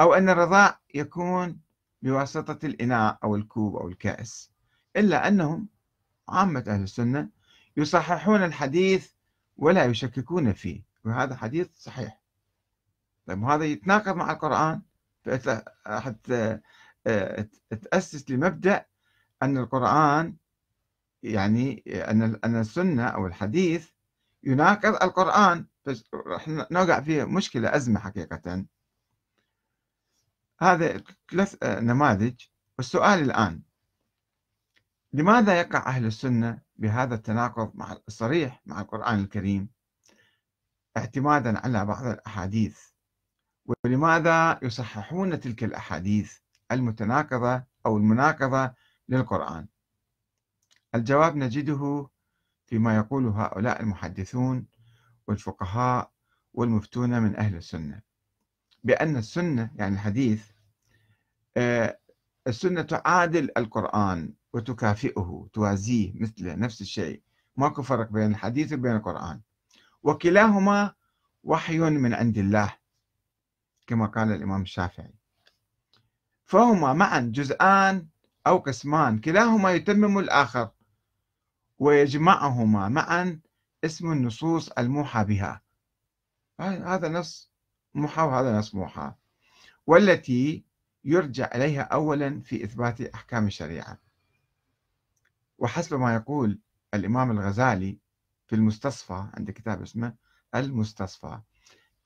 أو 0.00 0.14
أن 0.14 0.28
الرضاع 0.28 0.80
يكون 0.94 1.60
بواسطة 2.02 2.66
الإناء 2.66 3.18
أو 3.24 3.36
الكوب 3.36 3.76
أو 3.76 3.88
الكأس. 3.88 4.52
إلا 4.96 5.28
أنهم 5.28 5.68
عامة 6.28 6.64
أهل 6.68 6.82
السنة 6.82 7.28
يصححون 7.76 8.44
الحديث 8.44 9.10
ولا 9.56 9.84
يشككون 9.84 10.52
فيه 10.52 10.82
وهذا 11.04 11.36
حديث 11.36 11.68
صحيح. 11.74 12.22
طيب 13.26 13.44
هذا 13.44 13.64
يتناقض 13.64 14.16
مع 14.16 14.32
القرآن 14.32 14.82
حتى 15.86 16.60
آه، 17.06 17.48
تأسس 17.82 18.30
لمبدأ 18.30 18.86
أن 19.42 19.58
القرآن 19.58 20.36
يعني 21.22 21.84
أن 21.86 22.22
أن 22.44 22.60
السنة 22.60 23.04
أو 23.04 23.26
الحديث 23.26 23.90
يناقض 24.42 25.02
القرآن. 25.02 25.66
راح 26.14 26.48
نوقع 26.48 27.00
في 27.00 27.24
مشكلة 27.24 27.76
أزمة 27.76 28.00
حقيقة. 28.00 28.64
هذا 30.60 31.02
ثلاث 31.30 31.56
نماذج. 31.64 32.34
والسؤال 32.78 33.22
الآن 33.22 33.62
لماذا 35.12 35.60
يقع 35.60 35.86
أهل 35.86 36.06
السنة 36.06 36.62
بهذا 36.76 37.14
التناقض 37.14 37.72
مع 37.74 37.96
الصريح 38.08 38.62
مع 38.66 38.80
القرآن 38.80 39.20
الكريم؟ 39.20 39.68
اعتمادا 40.96 41.58
على 41.58 41.84
بعض 41.84 42.06
الأحاديث. 42.06 42.80
ولماذا 43.66 44.60
يصححون 44.62 45.40
تلك 45.40 45.64
الأحاديث 45.64 46.38
المتناقضة 46.72 47.64
أو 47.86 47.96
المناقضة 47.96 48.74
للقرآن؟ 49.08 49.66
الجواب 50.94 51.36
نجده 51.36 52.08
فيما 52.66 52.96
يقول 52.96 53.26
هؤلاء 53.26 53.82
المحدثون 53.82 54.66
والفقهاء 55.26 56.10
والمفتون 56.54 57.22
من 57.22 57.36
أهل 57.36 57.56
السنة. 57.56 58.02
بأن 58.84 59.16
السنة 59.16 59.70
يعني 59.76 59.94
الحديث 59.94 60.46
آه، 61.56 61.98
السنة 62.46 62.82
تعادل 62.82 63.50
القرآن 63.56 64.34
وتكافئه 64.52 65.48
توازيه 65.52 66.12
مثله 66.14 66.54
نفس 66.54 66.80
الشيء. 66.80 67.22
ماكو 67.56 67.82
فرق 67.82 68.10
بين 68.10 68.30
الحديث 68.30 68.72
وبين 68.72 68.96
القرآن. 68.96 69.40
وكلاهما 70.02 70.94
وحي 71.44 71.78
من 71.78 72.14
عند 72.14 72.38
الله 72.38 72.76
كما 73.86 74.06
قال 74.06 74.32
الإمام 74.32 74.62
الشافعي. 74.62 75.14
فهما 76.44 76.92
معا 76.92 77.20
جزءان 77.20 78.06
أو 78.46 78.58
قسمان 78.58 79.18
كلاهما 79.18 79.72
يتمم 79.72 80.18
الآخر. 80.18 80.70
ويجمعهما 81.82 82.88
معا 82.88 83.40
اسم 83.84 84.12
النصوص 84.12 84.68
الموحى 84.68 85.24
بها. 85.24 85.62
هذا 86.60 87.08
نص 87.08 87.50
موحى 87.94 88.22
وهذا 88.22 88.58
نص 88.58 88.74
موحى. 88.74 89.12
والتي 89.86 90.64
يرجع 91.04 91.50
إليها 91.54 91.82
أولا 91.82 92.40
في 92.40 92.64
إثبات 92.64 93.00
أحكام 93.00 93.46
الشريعة. 93.46 93.98
وحسب 95.58 95.94
ما 96.00 96.14
يقول 96.14 96.58
الإمام 96.94 97.30
الغزالي 97.30 97.98
في 98.46 98.56
المستصفى 98.56 99.26
عند 99.34 99.50
كتاب 99.50 99.82
اسمه 99.82 100.14
المستصفى 100.54 101.38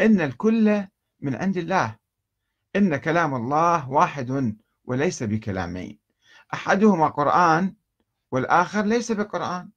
إن 0.00 0.20
الكل 0.20 0.86
من 1.20 1.34
عند 1.34 1.56
الله 1.56 1.96
إن 2.76 2.96
كلام 2.96 3.34
الله 3.34 3.90
واحد 3.90 4.56
وليس 4.84 5.22
بكلامين. 5.22 5.98
أحدهما 6.54 7.08
قرآن 7.08 7.74
والآخر 8.30 8.82
ليس 8.84 9.12
بقرآن. 9.12 9.70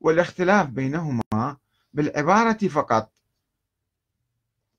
والاختلاف 0.00 0.68
بينهما 0.68 1.56
بالعبارة 1.92 2.68
فقط. 2.68 3.12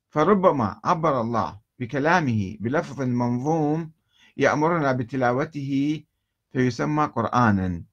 فربما 0.10 0.80
عبر 0.84 1.22
الله 1.22 1.60
بكلامه 1.80 2.58
بلفظ 2.60 3.02
منظوم 3.02 3.92
يأمرنا 4.38 4.92
بتلاوته 4.92 6.04
فيسمى 6.52 7.06
قرآنا. 7.06 7.84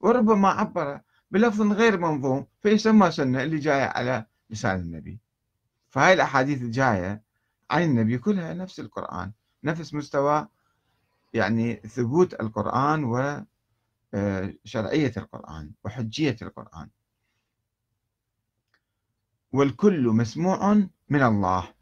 وربما 0.00 0.48
عبر 0.48 1.00
بلفظ 1.30 1.72
غير 1.72 1.98
منظوم 1.98 2.46
فيسمى 2.62 3.10
سنة 3.10 3.42
اللي 3.42 3.58
جاية 3.58 3.84
على 3.84 4.26
لسان 4.50 4.80
النبي. 4.80 5.20
فهاي 5.88 6.12
الأحاديث 6.12 6.62
الجاية 6.62 7.22
عن 7.70 7.82
النبي 7.82 8.18
كلها 8.18 8.54
نفس 8.54 8.80
القرآن 8.80 9.32
نفس 9.64 9.94
مستوى 9.94 10.48
يعني 11.32 11.74
ثبوت 11.76 12.40
القرآن 12.40 13.04
وشرعية 13.04 13.46
آه، 14.14 14.54
القرآن 15.16 15.72
وحجية 15.84 16.36
القرآن. 16.42 16.88
والكل 19.52 20.06
مسموع 20.08 20.74
من 21.08 21.22
الله 21.22 21.74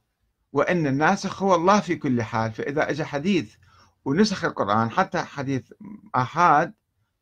وأن 0.53 0.87
الناسخ 0.87 1.43
هو 1.43 1.55
الله 1.55 1.81
في 1.81 1.97
كل 1.97 2.23
حال. 2.23 2.53
فإذا 2.53 2.91
أجى 2.91 3.05
حديث 3.05 3.57
ونسخ 4.05 4.45
القرآن 4.45 4.91
حتى 4.91 5.23
حديث 5.23 5.73
آحاد 6.15 6.75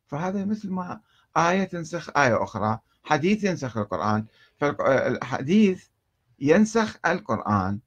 فهذا 0.07 0.45
مثل 0.45 0.71
ما 0.71 1.01
آية 1.37 1.63
تنسخ 1.63 2.17
آية 2.17 2.43
أخرى 2.43 2.79
حديث 3.03 3.43
ينسخ 3.43 3.77
القرآن. 3.77 4.25
فالحديث 4.57 5.87
ينسخ 6.39 6.99
القرآن. 7.05 7.79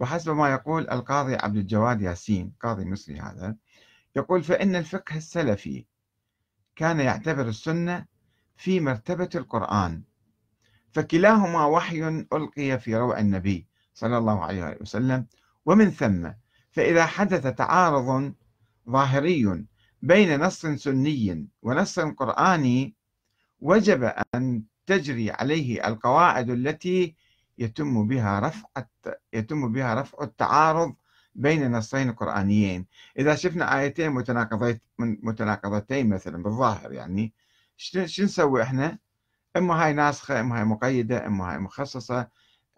وحسب 0.00 0.30
ما 0.30 0.50
يقول 0.50 0.90
القاضي 0.90 1.34
عبد 1.34 1.56
الجواد 1.56 2.00
ياسين 2.00 2.52
قاضي 2.60 2.84
مصري 2.84 3.20
هذا 3.20 3.56
يقول 4.16 4.42
فإن 4.42 4.76
الفقه 4.76 5.16
السلفي 5.16 5.86
كان 6.76 7.00
يعتبر 7.00 7.48
السنة 7.48 8.06
في 8.56 8.80
مرتبة 8.80 9.28
القرآن 9.34 10.02
فكلاهما 10.92 11.64
وحي 11.64 12.08
ألقي 12.32 12.78
في 12.78 12.96
روع 12.96 13.18
النبي 13.18 13.66
صلى 13.94 14.18
الله 14.18 14.44
عليه 14.44 14.78
وسلم. 14.80 15.26
ومن 15.66 15.90
ثم 15.90 16.30
فإذا 16.70 17.06
حدث 17.06 17.46
تعارض 17.46 18.34
ظاهري 18.90 19.64
بين 20.02 20.40
نص 20.40 20.66
سني 20.66 21.48
ونص 21.62 21.98
قرآني 21.98 22.94
وجب 23.60 24.12
أن 24.34 24.62
تجري 24.86 25.30
عليه 25.30 25.88
القواعد 25.88 26.50
التي 26.50 27.16
يتم 27.58 28.08
بها 28.08 28.40
رفع 28.40 28.68
يتم 29.32 29.72
بها 29.72 29.94
رفع 29.94 30.24
التعارض 30.24 30.94
بين 31.40 31.72
نصين 31.72 32.12
قرآنيين 32.12 32.86
إذا 33.18 33.34
شفنا 33.34 33.78
آيتين 33.78 34.10
متناقضتين 34.10 34.80
متناقضتين 34.98 36.08
مثلا 36.08 36.42
بالظاهر 36.42 36.92
يعني 36.92 37.32
شو 37.76 38.22
نسوي 38.24 38.62
إحنا؟ 38.62 38.98
إما 39.56 39.84
هاي 39.84 39.92
ناسخة 39.92 40.40
إما 40.40 40.58
هاي 40.58 40.64
مقيدة 40.64 41.26
إما 41.26 41.52
هاي 41.52 41.58
مخصصة 41.58 42.28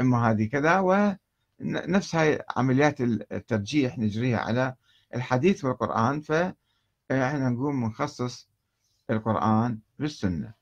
إما 0.01 0.31
هذه 0.31 0.44
كذا 0.48 0.79
ونفس 0.79 2.14
هاي 2.14 2.42
عمليات 2.57 3.01
الترجيح 3.01 3.98
نجريها 3.98 4.38
على 4.38 4.75
الحديث 5.14 5.64
والقرآن 5.64 6.20
فاحنا 6.20 7.48
نقوم 7.48 7.85
نخصص 7.85 8.48
القرآن 9.11 9.79
بالسنة. 9.98 10.55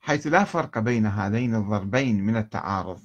حيث 0.00 0.26
لا 0.26 0.44
فرق 0.44 0.78
بين 0.78 1.06
هذين 1.06 1.54
الضربين 1.54 2.24
من 2.24 2.36
التعارض. 2.36 3.00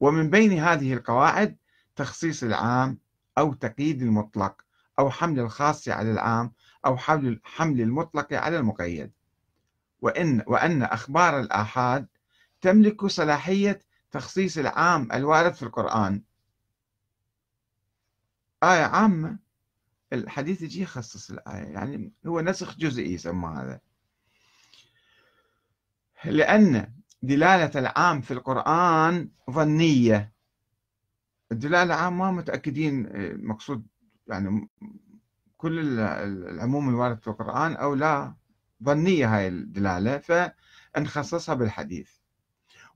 ومن 0.00 0.30
بين 0.30 0.58
هذه 0.58 0.94
القواعد 0.94 1.56
تخصيص 1.96 2.42
العام 2.42 2.98
أو 3.38 3.54
تقييد 3.54 4.02
المطلق 4.02 4.64
أو 4.98 5.10
حمل 5.10 5.40
الخاص 5.40 5.88
على 5.88 6.10
العام 6.12 6.52
أو 6.86 6.96
حمل 7.44 7.80
المطلق 7.80 8.32
على 8.32 8.58
المقيد. 8.58 9.12
وإن 10.00 10.44
وأن 10.46 10.82
أخبار 10.82 11.40
الآحاد 11.40 12.06
تملك 12.60 13.06
صلاحية 13.06 13.80
تخصيص 14.10 14.58
العام 14.58 15.12
الوارد 15.12 15.54
في 15.54 15.62
القرآن. 15.62 16.22
آية 18.62 18.84
عامة. 18.84 19.38
الحديث 20.12 20.62
يجي 20.62 20.82
يخصص 20.82 21.30
الآية 21.30 21.64
يعني 21.64 22.12
هو 22.26 22.40
نسخ 22.40 22.76
جزئي 22.76 23.14
يسمى 23.14 23.48
هذا. 23.48 23.80
لأن 26.24 26.99
دلالة 27.22 27.70
العام 27.80 28.20
في 28.20 28.30
القرآن 28.30 29.28
ظنية. 29.50 30.32
الدلالة 31.52 31.82
العام 31.82 32.18
ما 32.18 32.30
متأكدين 32.30 33.08
مقصود 33.46 33.86
يعني 34.26 34.68
كل 35.56 35.98
العموم 36.00 36.88
الوارد 36.88 37.20
في 37.20 37.28
القرآن 37.28 37.72
أو 37.76 37.94
لا 37.94 38.34
ظنية 38.84 39.36
هاي 39.36 39.48
الدلالة 39.48 40.18
فنخصصها 40.96 41.54
بالحديث. 41.54 42.10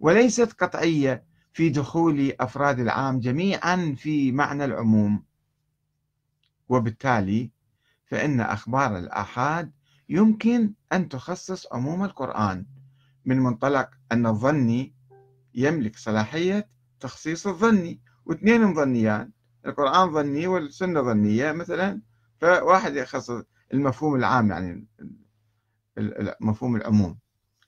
وليست 0.00 0.52
قطعية 0.52 1.24
في 1.52 1.68
دخول 1.68 2.32
أفراد 2.40 2.80
العام 2.80 3.20
جميعا 3.20 3.94
في 3.98 4.32
معنى 4.32 4.64
العموم. 4.64 5.24
وبالتالي 6.68 7.50
فإن 8.06 8.40
أخبار 8.40 8.98
الآحاد 8.98 9.72
يمكن 10.08 10.72
أن 10.92 11.08
تخصص 11.08 11.72
عموم 11.72 12.04
القرآن. 12.04 12.66
من 13.24 13.38
منطلق 13.38 13.90
أن 14.12 14.26
الظني 14.26 14.94
يملك 15.54 15.96
صلاحية 15.96 16.68
تخصيص 17.00 17.46
الظني 17.46 18.00
واثنين 18.24 18.74
ظنيان. 18.74 19.32
القرآن 19.66 20.12
ظني 20.12 20.46
والسنة 20.46 21.02
ظنية 21.02 21.52
مثلا 21.52 22.00
فواحد 22.40 22.96
يخصص 22.96 23.44
المفهوم 23.74 24.14
العام 24.14 24.50
يعني 24.50 24.87
مفهوم 26.40 26.76
العموم. 26.76 27.18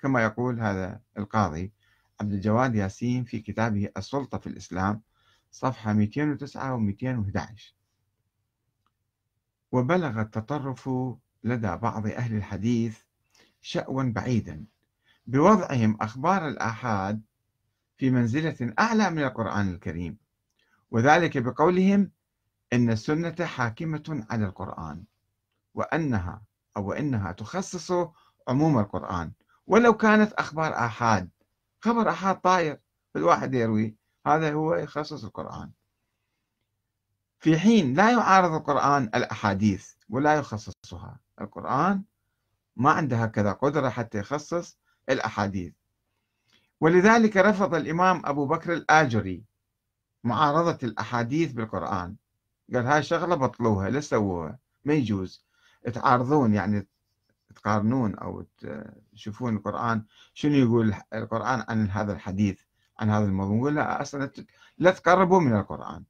كما 0.01 0.23
يقول 0.23 0.61
هذا 0.61 1.01
القاضي 1.19 1.73
عبد 2.21 2.33
الجواد 2.33 2.75
ياسين 2.75 3.25
في 3.25 3.41
كتابه 3.41 3.89
السلطة 3.97 4.39
في 4.39 4.47
الإسلام 4.47 5.03
صفحة 5.51 5.93
209 5.93 6.75
و 6.75 6.79
211 6.79 7.75
وبلغ 9.73 10.21
التطرف 10.21 10.91
لدى 11.45 11.77
بعض 11.77 12.07
أهل 12.07 12.37
الحديث 12.37 12.99
شأوا 13.61 14.03
بعيدا. 14.03 14.65
بوضعهم 15.27 15.99
أخبار 16.01 16.49
الآحاد 16.49 17.23
في 17.99 18.11
منزلة 18.11 18.75
أعلى 18.79 19.11
من 19.11 19.23
القرآن 19.23 19.71
الكريم 19.71 20.19
وذلك 20.91 21.39
بقولهم 21.39 22.11
إن 22.73 22.91
السنة 22.91 23.45
حاكمة 23.45 24.27
على 24.31 24.47
القرآن 24.47 25.05
وأنها 25.75 26.43
أو 26.77 26.93
إنها 26.93 27.33
تخصص 27.33 27.93
عموم 28.49 28.79
القرآن. 28.79 29.33
ولو 29.67 29.95
كانت 29.97 30.33
أخبار 30.33 30.75
آحاد 30.75 31.31
خبر 31.81 32.11
آحاد 32.11 32.41
طاير 32.41 32.81
الواحد 33.17 33.55
يروي 33.55 33.97
هذا 34.27 34.53
هو 34.53 34.75
يخصص 34.75 35.25
القرآن. 35.25 35.71
في 37.39 37.59
حين 37.59 37.95
لا 37.95 38.11
يعارض 38.11 38.53
القرآن 38.53 39.03
الأحاديث 39.03 39.93
ولا 40.09 40.35
يخصصها 40.35 41.21
القرآن 41.41 42.03
ما 42.77 42.91
عنده 42.91 43.17
هكذا 43.17 43.53
قدرة 43.53 43.89
حتى 43.89 44.19
يخصص 44.19 44.79
الأحاديث. 45.09 45.73
ولذلك 46.81 47.37
رفض 47.37 47.75
الإمام 47.75 48.23
أبو 48.25 48.47
بكر 48.47 48.73
الآجري 48.73 49.45
معارضة 50.25 50.79
الأحاديث 50.83 51.53
بالقرآن. 51.53 52.17
قال 52.75 52.87
هاي 52.87 53.03
شغلة 53.03 53.35
بطلوها 53.35 53.91
لا 53.91 54.01
سووها 54.01 54.59
ما 54.85 54.95
يجوز. 54.95 55.47
تعارضون 55.95 56.55
يعني 56.55 56.89
تقارنون 57.55 58.15
أو 58.15 58.45
تشوفون 59.13 59.57
القرآن 59.57 60.05
شنو 60.35 60.55
يقول 60.55 60.95
القرآن 61.15 61.65
عن 61.69 61.91
هذا 61.91 62.13
الحديث 62.13 62.61
عن 62.99 63.11
هذا 63.11 63.25
الموضوع؟ 63.25 63.71
لا 63.71 64.03
أصلا 64.03 64.31
لا 64.79 64.91
تقربوا 64.91 65.41
من 65.41 65.57
القرآن. 65.57 66.05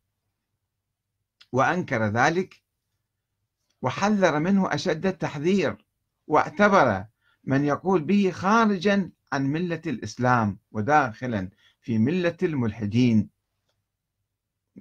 وأنكر 1.53 2.07
ذلك 2.07 2.63
وحذر 3.83 4.39
منه 4.39 4.75
أشد 4.75 5.07
التحذير 5.07 5.87
واعتبر 6.27 7.05
من 7.47 7.65
يقول 7.65 8.03
به 8.03 8.31
خارجا 8.31 9.11
عن 9.33 9.47
ملة 9.47 9.83
الإسلام 9.87 10.59
وداخلا 10.73 11.51
في 11.81 11.99
ملة 11.99 12.37
الملحدين. 12.43 13.31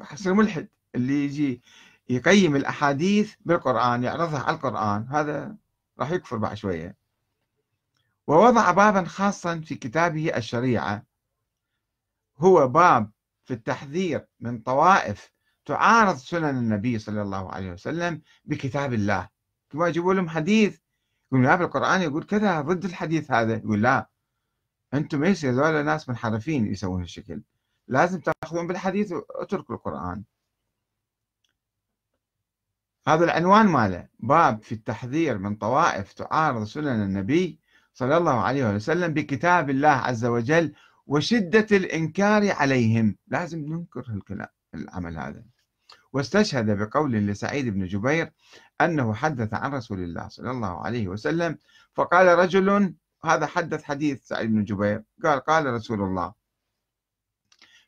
حصل 0.01 0.33
ملحد 0.33 0.67
اللي 0.95 1.25
يجي 1.25 1.61
يقيم 2.09 2.55
الأحاديث 2.55 3.35
بالقرآن 3.41 4.03
يعرضها 4.03 4.39
على 4.39 4.55
القرآن 4.55 5.07
هذا 5.09 5.55
راح 5.99 6.11
يكفر 6.11 6.37
بعد 6.37 6.57
شوية. 6.57 6.95
ووضع 8.27 8.71
بابا 8.71 9.03
خاصا 9.03 9.59
في 9.59 9.75
كتابه 9.75 10.37
الشريعة. 10.37 11.05
هو 12.37 12.67
باب 12.67 13.11
في 13.45 13.53
التحذير 13.53 14.27
من 14.39 14.59
طوائف 14.59 15.31
تعارض 15.65 16.15
سنن 16.15 16.57
النبي 16.57 16.99
صلى 16.99 17.21
الله 17.21 17.51
عليه 17.51 17.71
وسلم 17.71 18.21
بكتاب 18.45 18.93
الله. 18.93 19.29
كما 19.69 19.87
يجيبوا 19.87 20.13
لهم 20.13 20.29
حديث 20.29 20.79
يقول 21.31 21.43
لا 21.43 21.55
بالقرآن 21.55 22.01
يقول 22.01 22.23
كذا 22.23 22.61
ضد 22.61 22.85
الحديث 22.85 23.31
هذا. 23.31 23.55
يقول 23.55 23.81
لا. 23.81 24.09
أنتم 24.93 25.23
إيش 25.23 25.45
هذول 25.45 25.85
ناس 25.85 26.09
منحرفين 26.09 26.67
يسوون 26.67 27.01
هالشكل. 27.01 27.41
لازم 27.87 28.19
تأخذون 28.19 28.67
بالحديث 28.67 29.11
واتركوا 29.11 29.75
القرآن. 29.75 30.23
هذا 33.07 33.23
العنوان 33.23 33.65
ماله. 33.65 34.07
باب 34.19 34.61
في 34.61 34.71
التحذير 34.71 35.37
من 35.37 35.55
طوائف 35.55 36.13
تعارض 36.13 36.63
سنن 36.63 37.03
النبي 37.03 37.59
صلى 37.93 38.17
الله 38.17 38.41
عليه 38.41 38.75
وسلم 38.75 39.13
بكتاب 39.13 39.69
الله 39.69 39.89
عز 39.89 40.25
وجل 40.25 40.73
وشدة 41.07 41.67
الإنكار 41.71 42.51
عليهم. 42.51 43.15
لازم 43.27 43.59
ننكر 43.59 44.05
الكلام 44.09 44.47
العمل 44.73 45.17
هذا. 45.17 45.43
واستشهد 46.15 46.77
بقول 46.77 47.11
لسعيد 47.11 47.69
بن 47.69 47.85
جبير 47.85 48.31
أنه 48.81 49.13
حدث 49.13 49.53
عن 49.53 49.73
رسول 49.73 49.99
الله 49.99 50.27
صلى 50.27 50.51
الله 50.51 50.85
عليه 50.85 51.07
وسلم 51.07 51.57
فقال 51.93 52.27
رجل 52.27 52.95
هذا 53.25 53.45
حدث 53.45 53.83
حديث 53.83 54.27
سعيد 54.27 54.51
بن 54.51 54.63
جبير 54.63 55.03
قال 55.23 55.39
قال 55.39 55.65
رسول 55.65 56.01
الله. 56.01 56.33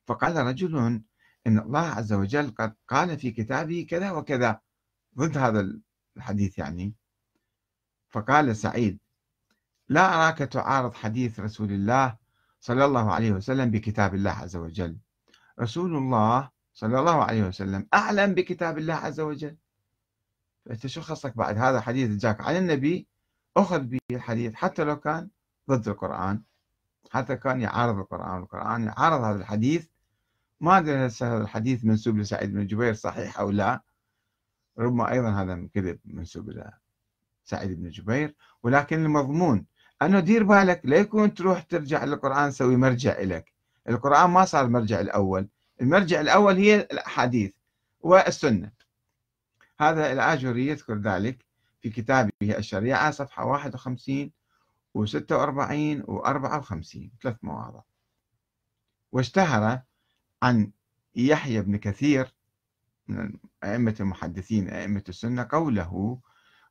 فقال 0.07 0.35
رجل 0.35 0.77
إن 1.47 1.59
الله 1.59 1.79
عز 1.79 2.13
وجل 2.13 2.51
قد 2.51 2.75
قال 2.87 3.19
في 3.19 3.31
كتابه 3.31 3.87
كذا 3.89 4.11
وكذا. 4.11 4.59
ضد 5.17 5.37
هذا 5.37 5.71
الحديث 6.17 6.57
يعني؟ 6.57 6.93
فقال 8.09 8.55
سعيد 8.55 8.99
لا 9.89 10.15
أراك 10.15 10.37
تعارض 10.37 10.93
حديث 10.93 11.39
رسول 11.39 11.71
الله 11.71 12.15
صلى 12.59 12.85
الله 12.85 13.11
عليه 13.11 13.31
وسلم 13.31 13.71
بكتاب 13.71 14.15
الله 14.15 14.31
عز 14.31 14.55
وجل. 14.55 14.97
رسول 15.59 15.95
الله 15.95 16.56
صلى 16.77 16.99
الله 16.99 17.23
عليه 17.23 17.43
وسلم. 17.43 17.87
أعلم 17.93 18.33
بكتاب 18.33 18.77
الله 18.77 18.93
عز 18.93 19.19
وجل. 19.19 19.57
فأنت 20.65 20.87
شو 20.87 21.01
خصك 21.01 21.37
بعد؟ 21.37 21.57
هذا 21.57 21.81
حديث 21.81 22.11
جاك. 22.11 22.41
عن 22.41 22.55
النبي 22.55 23.07
أخذ 23.57 23.79
به 23.79 23.99
الحديث 24.11 24.53
حتى 24.53 24.83
لو 24.83 24.99
كان 24.99 25.29
ضد 25.69 25.87
القرآن 25.87 26.41
حتى 27.11 27.35
كان 27.35 27.61
يعارض 27.61 27.97
القرآن. 27.97 28.41
القرآن 28.41 28.83
يعارض 28.83 29.21
هذا 29.23 29.39
الحديث. 29.39 29.87
ما 30.61 30.77
أدري 30.77 30.95
هذا 30.95 31.37
الحديث 31.37 31.85
منسوب 31.85 32.17
لسعيد 32.17 32.53
بن 32.53 32.67
جبير 32.67 32.93
صحيح 32.93 33.39
أو 33.39 33.51
لا. 33.51 33.81
ربما 34.79 35.11
أيضا 35.11 35.29
هذا 35.29 35.67
كذب 35.73 35.99
منسوب 36.05 36.49
إلى 36.49 36.73
سعيد 37.43 37.81
بن 37.81 37.89
جبير. 37.89 38.35
ولكن 38.63 39.05
المضمون 39.05 39.65
أنه 40.01 40.19
دير 40.19 40.43
بالك 40.43 40.81
لا 40.83 40.97
يكون 40.97 41.33
تروح 41.33 41.61
ترجع 41.61 42.03
للقرآن 42.03 42.49
تسوي 42.49 42.75
مرجع 42.75 43.21
لك 43.21 43.53
القرآن 43.89 44.29
ما 44.29 44.45
صار 44.45 44.65
المرجع 44.65 44.99
الأول. 44.99 45.47
المرجع 45.81 46.21
الأول 46.21 46.57
هي 46.57 46.75
الأحاديث 46.75 47.53
والسنة. 47.99 48.71
هذا 49.79 50.11
الآجري 50.11 50.67
يذكر 50.67 50.97
ذلك 50.97 51.45
في 51.81 51.89
كتابه 51.89 52.31
الشريعة 52.41 53.11
صفحة 53.11 53.45
51 53.45 54.31
و46 54.97 56.03
و54 56.05 57.09
ثلاث 57.21 57.37
مواضع. 57.41 57.81
واشتهر 59.11 59.81
عن 60.43 60.71
يحيى 61.15 61.61
بن 61.61 61.77
كثير 61.77 62.35
من 63.07 63.33
أئمة 63.63 63.95
المحدثين 63.99 64.69
أئمة 64.69 65.03
السنة 65.09 65.47
قوله 65.51 66.19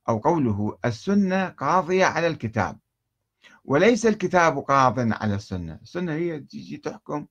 أو 0.09 0.19
قوله 0.19 0.79
السنة 0.85 1.49
قاضية 1.49 2.05
على 2.05 2.27
الكتاب 2.27 2.79
وليس 3.65 4.07
الكتاب 4.07 4.59
قاض 4.59 4.99
على 4.99 5.35
السنة. 5.35 5.79
السنة 5.83 6.13
هي 6.13 6.41
تيجي 6.41 6.77
تحكم 6.77 7.27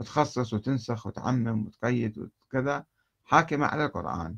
وتخصص 0.00 0.52
وتنسخ 0.52 1.06
وتعمم 1.06 1.66
وتقيد 1.66 2.18
وكذا. 2.18 2.84
حاكمة 3.24 3.66
على 3.66 3.84
القرآن. 3.84 4.36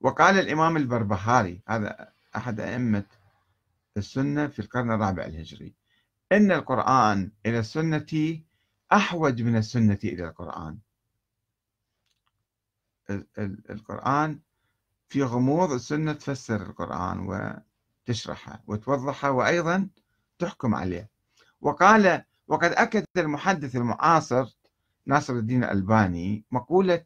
وقال 0.00 0.38
الإمام 0.38 0.76
البربهاري 0.76 1.62
هذا 1.68 2.12
أحد 2.36 2.60
أئمة 2.60 3.04
السنة 3.96 4.46
في 4.46 4.58
القرن 4.58 4.92
الرابع 4.92 5.24
الهجري 5.24 5.74
إن 6.32 6.52
القرآن 6.52 7.30
إلى 7.46 7.58
السنة 7.58 8.40
أحوج 8.92 9.42
من 9.42 9.56
السنة 9.56 9.98
إلى 10.04 10.28
القرآن. 10.28 10.78
القرآن 13.70 14.40
في 15.08 15.22
غموض 15.22 15.72
السنة 15.72 16.12
تفسر 16.12 16.62
القرآن 16.62 17.18
وتشرحه 18.08 18.62
وتوضحه 18.66 19.30
وأيضا 19.30 19.88
تحكم 20.38 20.74
عليه. 20.74 21.10
وقال 21.60 22.24
وقد 22.48 22.72
أكد 22.72 23.04
المحدث 23.16 23.76
المعاصر 23.76 24.56
ناصر 25.06 25.32
الدين 25.32 25.64
الألباني 25.64 26.44
مقولة 26.50 27.04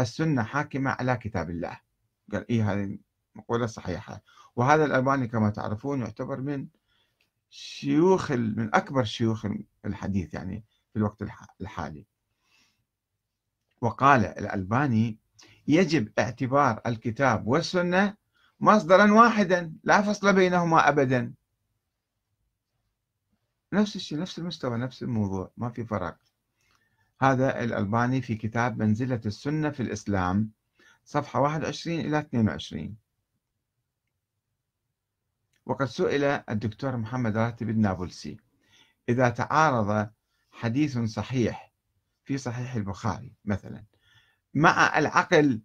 السنة 0.00 0.42
حاكمة 0.42 0.90
على 0.90 1.16
كتاب 1.16 1.50
الله. 1.50 1.80
قال 2.32 2.50
إيه 2.50 2.72
هذه 2.72 2.98
مقولة 3.34 3.66
صحيحة. 3.66 4.22
وهذا 4.56 4.84
الألباني 4.84 5.28
كما 5.28 5.50
تعرفون 5.50 6.00
يعتبر 6.00 6.40
من 6.40 6.66
شيوخ 7.50 8.32
من 8.32 8.74
أكبر 8.74 9.04
شيوخ 9.04 9.46
الحديث 9.84 10.34
يعني 10.34 10.64
في 10.92 10.98
الوقت 10.98 11.22
الحالي. 11.60 12.06
وقال 13.80 14.24
الألباني 14.24 15.18
يجب 15.68 16.12
اعتبار 16.18 16.80
الكتاب 16.86 17.46
والسنة 17.46 18.14
مصدرا 18.60 19.12
واحدا 19.12 19.72
لا 19.84 20.02
فصل 20.02 20.32
بينهما 20.32 20.88
أبدا. 20.88 21.34
نفس 23.74 23.96
الشيء 23.96 24.18
نفس 24.18 24.38
المستوى 24.38 24.78
نفس 24.78 25.02
الموضوع 25.02 25.52
ما 25.56 25.70
في 25.70 25.84
فرق. 25.84 26.16
هذا 27.20 27.64
الألباني 27.64 28.22
في 28.22 28.34
كتاب 28.34 28.78
منزلة 28.78 29.20
السنة 29.26 29.70
في 29.70 29.80
الإسلام 29.80 30.50
صفحة 31.04 31.40
21 31.40 32.00
إلى 32.00 32.18
22 32.18 32.96
وقد 35.66 35.86
سئل 35.86 36.24
الدكتور 36.24 36.96
محمد 36.96 37.36
راتب 37.36 37.68
النابلسي 37.70 38.36
إذا 39.08 39.28
تعارض 39.28 40.10
حديث 40.52 40.98
صحيح 40.98 41.72
في 42.24 42.38
صحيح 42.38 42.74
البخاري 42.74 43.32
مثلا 43.44 43.84
مع 44.54 44.98
العقل 44.98 45.60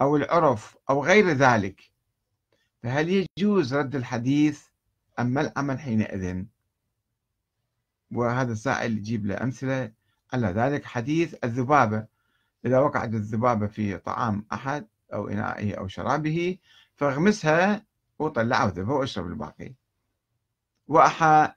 أو 0.00 0.16
العرف 0.16 0.76
أو 0.90 1.04
غير 1.04 1.28
ذلك 1.30 1.90
فهل 2.82 3.26
يجوز 3.38 3.74
رد 3.74 3.94
الحديث 3.94 4.62
أم 5.18 5.26
ما 5.26 5.40
العمل 5.40 5.78
حينئذ؟ 5.78 6.44
وهذا 8.12 8.52
السائل 8.52 8.98
يجيب 8.98 9.26
له 9.26 9.42
أمثلة. 9.42 9.92
على 10.32 10.46
ذلك 10.46 10.84
حديث 10.84 11.34
الذبابة. 11.44 12.06
إذا 12.64 12.78
وقعت 12.78 13.08
الذبابة 13.08 13.66
في 13.66 13.98
طعام 13.98 14.46
أحد 14.52 14.86
أو 15.12 15.28
إنائه 15.28 15.74
أو 15.74 15.88
شرابه 15.88 16.58
فاغمسها 16.96 17.86
وطلع 18.18 18.56
عوذبه 18.56 18.92
واشرب 18.92 19.26
الباقي. 19.26 19.74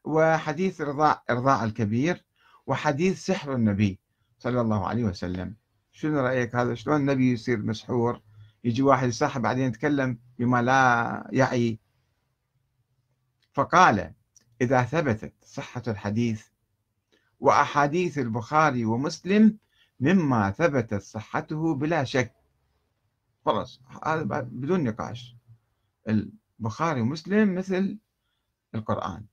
وحديث 0.06 0.82
رضاع 0.82 1.24
إرضاع 1.30 1.63
الكبير 1.63 2.26
وحديث 2.68 3.26
سحر 3.26 3.56
النبي 3.56 4.00
صلى 4.39 4.62
الله 4.62 4.88
عليه 4.88 5.04
وسلم. 5.04 5.56
شنو 5.92 6.20
رأيك؟ 6.20 6.56
هذا 6.56 6.74
شلون 6.74 6.96
النبي 6.96 7.32
يصير 7.32 7.58
مسحور؟ 7.58 8.22
يجي 8.63 8.82
واحد 8.82 9.08
يصحى 9.08 9.39
بعدين 9.39 9.68
يتكلم 9.68 10.20
بما 10.39 10.62
لا 10.62 11.28
يعي. 11.32 11.80
فقال 13.54 14.13
إذا 14.62 14.84
ثبتت 14.84 15.34
صحة 15.42 15.84
الحديث 15.88 16.48
وأحاديث 17.39 18.18
البخاري 18.18 18.86
ومسلم 18.86 19.58
مما 20.00 20.52
ثبتت 20.52 21.02
صحته 21.02 21.76
بلا 21.76 22.04
شك. 22.04 22.34
خلاص 23.46 23.82
هذا 24.06 24.24
بدون 24.24 24.84
نقاش. 24.84 25.36
البخاري 26.10 27.02
ومسلم 27.02 27.56
مثل 27.56 27.98
القرآن. 28.76 29.26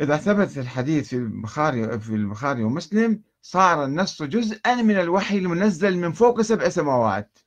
إذا 0.00 0.16
ثبت 0.16 0.58
الحديث 0.58 1.08
في 1.08 1.16
البخاري 1.16 1.98
في 2.00 2.14
البخاري 2.14 2.64
ومسلم 2.64 3.22
صار 3.42 3.84
النص 3.84 4.22
جزءا 4.22 4.82
من 4.82 4.96
الوحي 4.96 5.38
المنزل 5.38 5.98
من 5.98 6.12
فوق 6.12 6.40
سبع 6.40 6.68
سماوات. 6.68 7.38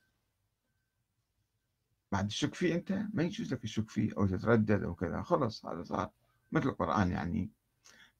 بعد 2.12 2.26
الشك 2.26 2.54
فيه 2.54 2.74
أنت 2.74 2.92
ما 3.12 3.22
يجوز 3.22 3.52
لك 3.52 3.64
الشك 3.64 3.90
فيه 3.90 4.12
أو 4.18 4.26
تتردد 4.26 4.82
أو 4.82 4.94
كذا. 4.94 5.22
خلص 5.22 5.66
هذا 5.66 5.82
صار 5.82 6.10
مثل 6.52 6.68
القرآن 6.68 7.10
يعني. 7.10 7.50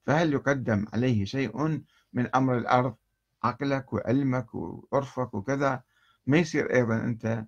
فهل 0.03 0.33
يقدم 0.33 0.85
عليه 0.93 1.25
شيء 1.25 1.81
من 2.13 2.35
أمر 2.35 2.57
الأرض؟ 2.57 2.95
عقلك 3.43 3.93
وعلمك 3.93 4.55
وعرفك 4.55 5.33
وكذا. 5.33 5.83
ما 6.27 6.37
يصير 6.37 6.73
أيضا 6.73 6.95
أنت 6.95 7.45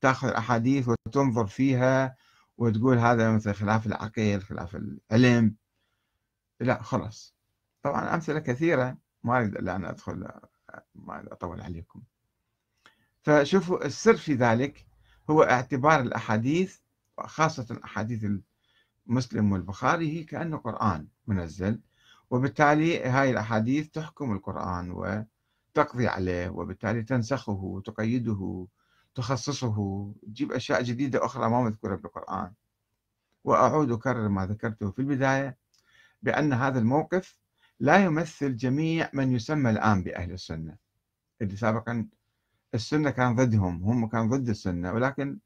تأخذ 0.00 0.28
الأحاديث 0.28 0.88
وتنظر 0.88 1.46
فيها 1.46 2.16
وتقول 2.58 2.98
هذا 2.98 3.32
مثل 3.32 3.54
خلاف 3.54 3.86
العقل 3.86 4.40
خلاف 4.40 4.76
العلم. 4.76 5.54
لا 6.60 6.82
خلاص. 6.82 7.34
طبعا 7.82 8.14
أمثلة 8.14 8.38
كثيرة 8.38 8.96
ما 9.24 9.38
أريد 9.38 9.56
أن 9.56 9.84
أدخل 9.84 10.28
ما 10.94 11.32
أطول 11.32 11.60
عليكم. 11.60 12.02
فشوفوا 13.22 13.86
السر 13.86 14.16
في 14.16 14.34
ذلك 14.34 14.86
هو 15.30 15.42
اعتبار 15.42 16.00
الأحاديث 16.00 16.78
خاصة 17.20 17.80
أحاديث 17.84 18.26
مسلم 19.06 19.52
والبخاري 19.52 20.18
هي 20.18 20.24
كأنه 20.24 20.56
قرآن 20.56 21.06
منزل 21.26 21.80
وبالتالي 22.30 23.04
هاي 23.04 23.30
الأحاديث 23.30 23.88
تحكم 23.90 24.32
القرآن 24.32 24.90
وتقضي 24.90 26.08
عليه 26.08 26.48
وبالتالي 26.48 27.02
تنسخه 27.02 27.52
وتقيده 27.52 28.66
تخصصه 29.14 30.08
تجيب 30.22 30.52
أشياء 30.52 30.82
جديدة 30.82 31.24
أخرى 31.24 31.50
ما 31.50 31.62
مذكورة 31.62 31.96
بالقرآن. 31.96 32.52
وأعود 33.44 33.90
أكرر 33.92 34.28
ما 34.28 34.46
ذكرته 34.46 34.90
في 34.90 34.98
البداية 34.98 35.56
بأن 36.22 36.52
هذا 36.52 36.78
الموقف 36.78 37.38
لا 37.80 38.04
يمثل 38.04 38.56
جميع 38.56 39.10
من 39.12 39.32
يسمى 39.32 39.70
الآن 39.70 40.02
بأهل 40.02 40.32
السنة. 40.32 40.76
اللي 41.42 41.56
سابقا 41.56 42.08
السنة 42.74 43.10
كان 43.10 43.34
ضدهم 43.34 43.82
هم 43.82 44.06
كان 44.06 44.28
ضد 44.28 44.48
السنة 44.48 44.92
ولكن 44.92 45.38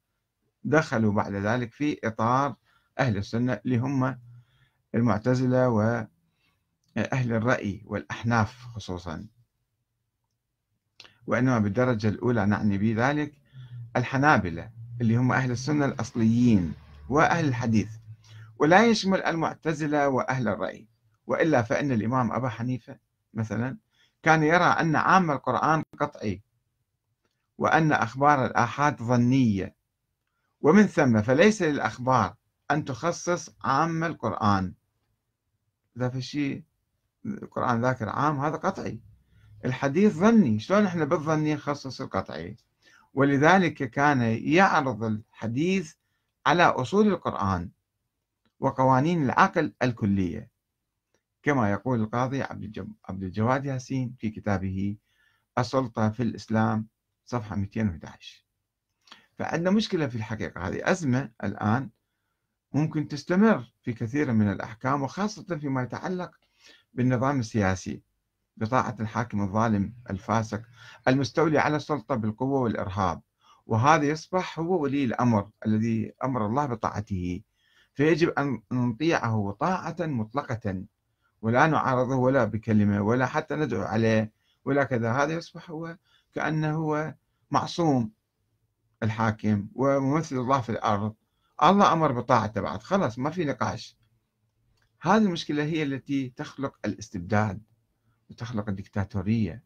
دخلوا 0.65 1.13
بعد 1.13 1.33
ذلك 1.33 1.73
في 1.73 1.99
إطار 2.05 2.57
أهل 2.99 3.17
السنة 3.17 3.53
اللي 3.53 3.79
هم 3.79 4.19
المعتزلة 4.95 5.69
وأهل 5.69 6.09
الرأي 7.33 7.83
والأحناف 7.87 8.67
خصوصا. 8.75 9.27
وإنما 11.27 11.59
بالدرجة 11.59 12.09
الأولى 12.09 12.47
نعني 12.47 12.79
بذلك 12.79 13.33
الحنابلة 13.97 14.71
اللي 15.01 15.17
هم 15.17 15.33
أهل 15.33 15.51
السنة 15.51 15.85
الأصليين 15.85 16.75
وأهل 17.09 17.49
الحديث 17.49 17.89
ولا 18.59 18.87
يشمل 18.87 19.23
المعتزلة 19.23 20.09
وأهل 20.09 20.49
الرأي 20.49 20.89
وإلا 21.27 21.63
فإن 21.63 21.93
الإمام 21.93 22.33
أبا 22.33 22.49
حنيفة 22.49 22.97
مثلا 23.35 23.77
كان 24.23 24.43
يرى 24.43 24.65
أن 24.65 24.97
عام 24.97 25.31
القرآن 25.31 25.83
قطعي 26.01 26.43
وأن 27.59 27.93
أخبار 27.93 28.47
الآحاد 28.47 29.03
ظنية. 29.03 29.77
ومن 30.61 30.87
ثم 30.87 31.23
فليس 31.23 31.63
للأخبار 31.63 32.35
أن 32.71 32.85
تخصص 32.85 33.57
عام 33.65 34.05
القرآن. 34.05 34.75
إذا 35.97 36.09
في 36.09 36.23
شيء 36.23 36.63
القرآن 37.27 37.81
ذاكر 37.81 38.09
عام 38.09 38.41
هذا 38.41 38.57
قطعي. 38.57 39.01
الحديث 39.65 40.13
ظني 40.13 40.59
شلون 40.59 40.87
إحنا 40.87 41.05
بالظني 41.05 41.55
نخصص 41.55 42.01
القطعي؟ 42.01 42.57
ولذلك 43.15 43.91
كان 43.91 44.21
يعرض 44.43 45.05
الحديث 45.05 45.95
على 46.47 46.63
أصول 46.63 47.09
القرآن 47.09 47.71
وقوانين 48.61 49.23
العقل 49.25 49.75
الكلية. 49.83 50.51
كما 51.43 51.71
يقول 51.71 52.01
القاضي 52.01 52.43
عبد 52.43 53.23
الجواد 53.23 53.65
ياسين 53.65 54.15
في 54.19 54.31
كتابه 54.31 54.97
السلطة 55.59 56.11
في 56.11 56.23
الإسلام 56.23 56.87
صفحة 57.27 57.57
211 57.57 58.47
فعندنا 59.39 59.71
مشكلة 59.71 60.07
في 60.07 60.17
الحقيقة. 60.17 60.69
هذه 60.69 60.91
أزمة 60.91 61.31
الآن 61.45 61.91
ممكن 62.73 63.09
تستمر 63.09 63.73
في 63.83 63.93
كثير 63.93 64.33
من 64.33 64.53
الأحكام 64.53 65.03
وخاصة 65.03 65.57
فيما 65.59 65.83
يتعلق 65.83 66.31
بالنظام 66.95 67.41
السياسي 67.41 68.03
بطاعة 68.57 68.97
الحاكم 69.01 69.43
الظالم 69.43 69.95
الفاسق 70.11 70.63
المستولي 71.09 71.59
على 71.59 71.77
السلطة 71.77 72.15
بالقوة 72.15 72.61
والإرهاب. 72.61 73.23
وهذا 73.67 74.05
يصبح 74.05 74.59
هو 74.59 74.83
ولي 74.83 75.05
الأمر 75.05 75.51
الذي 75.67 76.13
أمر 76.25 76.47
الله 76.47 76.67
بطاعته. 76.67 77.43
فيجب 77.95 78.29
أن 78.29 78.63
نطيعه 78.73 79.57
طاعة 79.61 79.97
مطلقة 80.01 80.85
ولا 81.43 81.67
نعارضه 81.67 82.17
ولا 82.17 82.45
بكلمة 82.45 83.03
ولا 83.03 83.27
حتى 83.27 83.57
ندعو 83.57 83.83
عليه 83.83 84.33
ولا 84.65 84.85
كذا. 84.85 85.13
هذا 85.13 85.33
يصبح 85.33 85.71
هو 85.71 85.97
كأنه 86.37 86.77
هو 86.77 87.15
معصوم 87.51 88.11
الحاكم 89.03 89.69
وممثل 89.75 90.37
الله 90.37 90.61
في 90.61 90.69
الأرض. 90.69 91.15
الله 91.63 91.93
أمر 91.93 92.13
بطاعته 92.13 92.61
بعد. 92.61 92.83
خلاص 92.83 93.19
ما 93.19 93.31
في 93.31 93.45
نقاش. 93.45 93.99
هذه 95.01 95.17
المشكلة 95.17 95.65
هي 95.65 95.83
التي 95.83 96.33
تخلق 96.37 96.77
الاستبداد 96.85 97.63
وتخلق 98.31 98.69
الدكتاتورية 98.69 99.63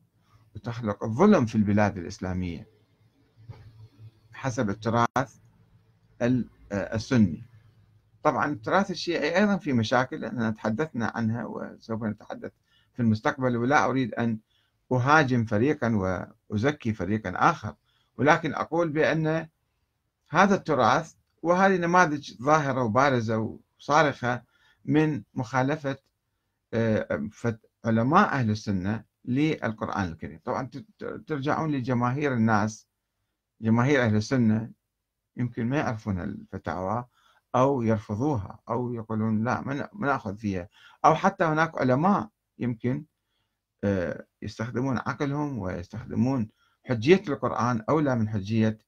وتخلق 0.54 1.04
الظلم 1.04 1.46
في 1.46 1.54
البلاد 1.54 1.98
الإسلامية 1.98 2.68
حسب 4.32 4.70
التراث 4.70 5.36
السني. 6.72 7.44
طبعا 8.22 8.52
التراث 8.52 8.90
الشيعي 8.90 9.36
أيضا 9.36 9.56
في 9.56 9.72
مشاكل 9.72 10.24
أننا 10.24 10.50
تحدثنا 10.50 11.12
عنها 11.14 11.44
وسوف 11.44 12.02
نتحدث 12.02 12.52
في 12.94 13.00
المستقبل 13.00 13.56
ولا 13.56 13.84
أريد 13.84 14.14
أن 14.14 14.38
أهاجم 14.92 15.44
فريقا 15.44 15.88
وأزكي 16.50 16.92
فريقا 16.92 17.32
آخر. 17.36 17.74
ولكن 18.18 18.54
أقول 18.54 18.88
بأن 18.88 19.48
هذا 20.28 20.54
التراث 20.54 21.14
وهذه 21.42 21.76
نماذج 21.76 22.42
ظاهرة 22.42 22.82
وبارزة 22.82 23.58
وصارخة 23.78 24.42
من 24.84 25.22
مخالفة 25.34 25.96
آه، 26.74 27.28
علماء 27.84 28.28
أهل 28.28 28.50
السنة 28.50 29.04
للقرآن 29.24 30.08
الكريم. 30.08 30.40
طبعا 30.44 30.70
ترجعون 31.26 31.70
لجماهير 31.70 32.32
الناس 32.32 32.86
جماهير 33.60 34.02
أهل 34.02 34.16
السنة 34.16 34.70
يمكن 35.36 35.66
ما 35.66 35.76
يعرفون 35.76 36.20
الفتاوى 36.20 37.04
أو 37.54 37.82
يرفضوها 37.82 38.58
أو 38.68 38.94
يقولون 38.94 39.44
لا 39.44 39.60
ما 39.60 39.88
نأخذ 40.00 40.36
فيها. 40.36 40.68
أو 41.04 41.14
حتى 41.14 41.44
هناك 41.44 41.78
علماء 41.78 42.28
يمكن 42.58 43.04
يستخدمون 44.42 44.98
عقلهم 44.98 45.58
ويستخدمون 45.58 46.48
حجية 46.84 47.22
القرآن 47.28 47.84
أولى 47.88 48.16
من 48.16 48.28
حجية 48.28 48.78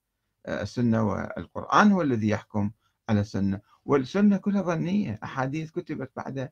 آه، 0.47 0.63
السنة 0.63 1.03
والقرآن 1.03 1.93
هو 1.93 2.03
الذي 2.03 2.29
يحكم 2.29 2.71
على 3.09 3.21
السنة. 3.21 3.61
والسنة 3.85 4.37
كلها 4.37 4.63
ظنية 4.63 5.19
أحاديث 5.25 5.71
كتبت 5.71 6.13
بعد 6.17 6.51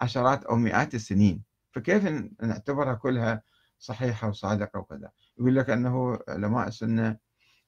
عشرات 0.00 0.44
أو 0.44 0.56
مئات 0.56 0.94
السنين. 0.94 1.42
فكيف 1.72 2.04
نعتبرها 2.42 2.94
كلها 2.94 3.42
صحيحة 3.78 4.28
وصادقة 4.28 4.78
وكذا؟ 4.78 5.10
يقول 5.38 5.56
لك 5.56 5.70
أنه 5.70 6.18
علماء 6.28 6.68
السنة 6.68 7.16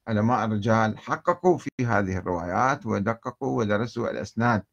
علماء 0.07 0.45
الرجال 0.45 0.97
حققوا 0.97 1.57
في 1.57 1.69
هذه 1.81 2.17
الروايات 2.17 2.85
ودققوا 2.85 3.57
ودرسوا 3.57 4.11
الأسناد. 4.11 4.63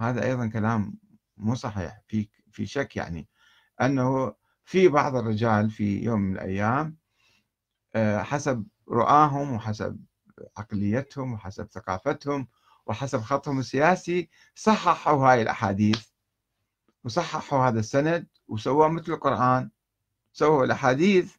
هذا 0.00 0.24
أيضا 0.24 0.46
كلام 0.46 0.98
مو 1.36 1.54
صحيح 1.54 2.00
في 2.08 2.28
في 2.52 2.66
شك 2.66 2.96
يعني. 2.96 3.28
أنه 3.80 4.34
في 4.64 4.88
بعض 4.88 5.16
الرجال 5.16 5.70
في 5.70 6.02
يوم 6.04 6.20
من 6.20 6.32
الأيام 6.34 6.96
آه، 7.94 8.22
حسب 8.22 8.66
رؤاهم 8.88 9.52
وحسب 9.52 10.04
عقليتهم 10.56 11.32
وحسب 11.32 11.68
ثقافتهم 11.72 12.48
وحسب 12.86 13.20
خطهم 13.20 13.58
السياسي 13.58 14.30
صححوا 14.54 15.26
هاي 15.26 15.42
الأحاديث 15.42 16.06
وصححوا 17.04 17.68
هذا 17.68 17.80
السند 17.80 18.26
وسووا 18.48 18.88
مثل 18.88 19.12
القرآن 19.12 19.70
سووا 20.32 20.64
الأحاديث 20.64 21.34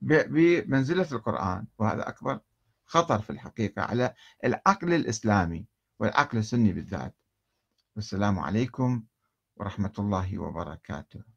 بمنزلة 0.00 1.08
القرآن. 1.12 1.66
وهذا 1.78 2.08
أكبر 2.08 2.40
خطر 2.84 3.18
في 3.18 3.30
الحقيقة 3.30 3.82
على 3.82 4.14
العقل 4.44 4.94
الإسلامي 4.94 5.66
والعقل 5.98 6.38
السني 6.38 6.72
بالذات. 6.72 7.14
والسلام 7.96 8.38
عليكم 8.38 9.04
ورحمة 9.56 9.92
الله 9.98 10.38
وبركاته. 10.38 11.33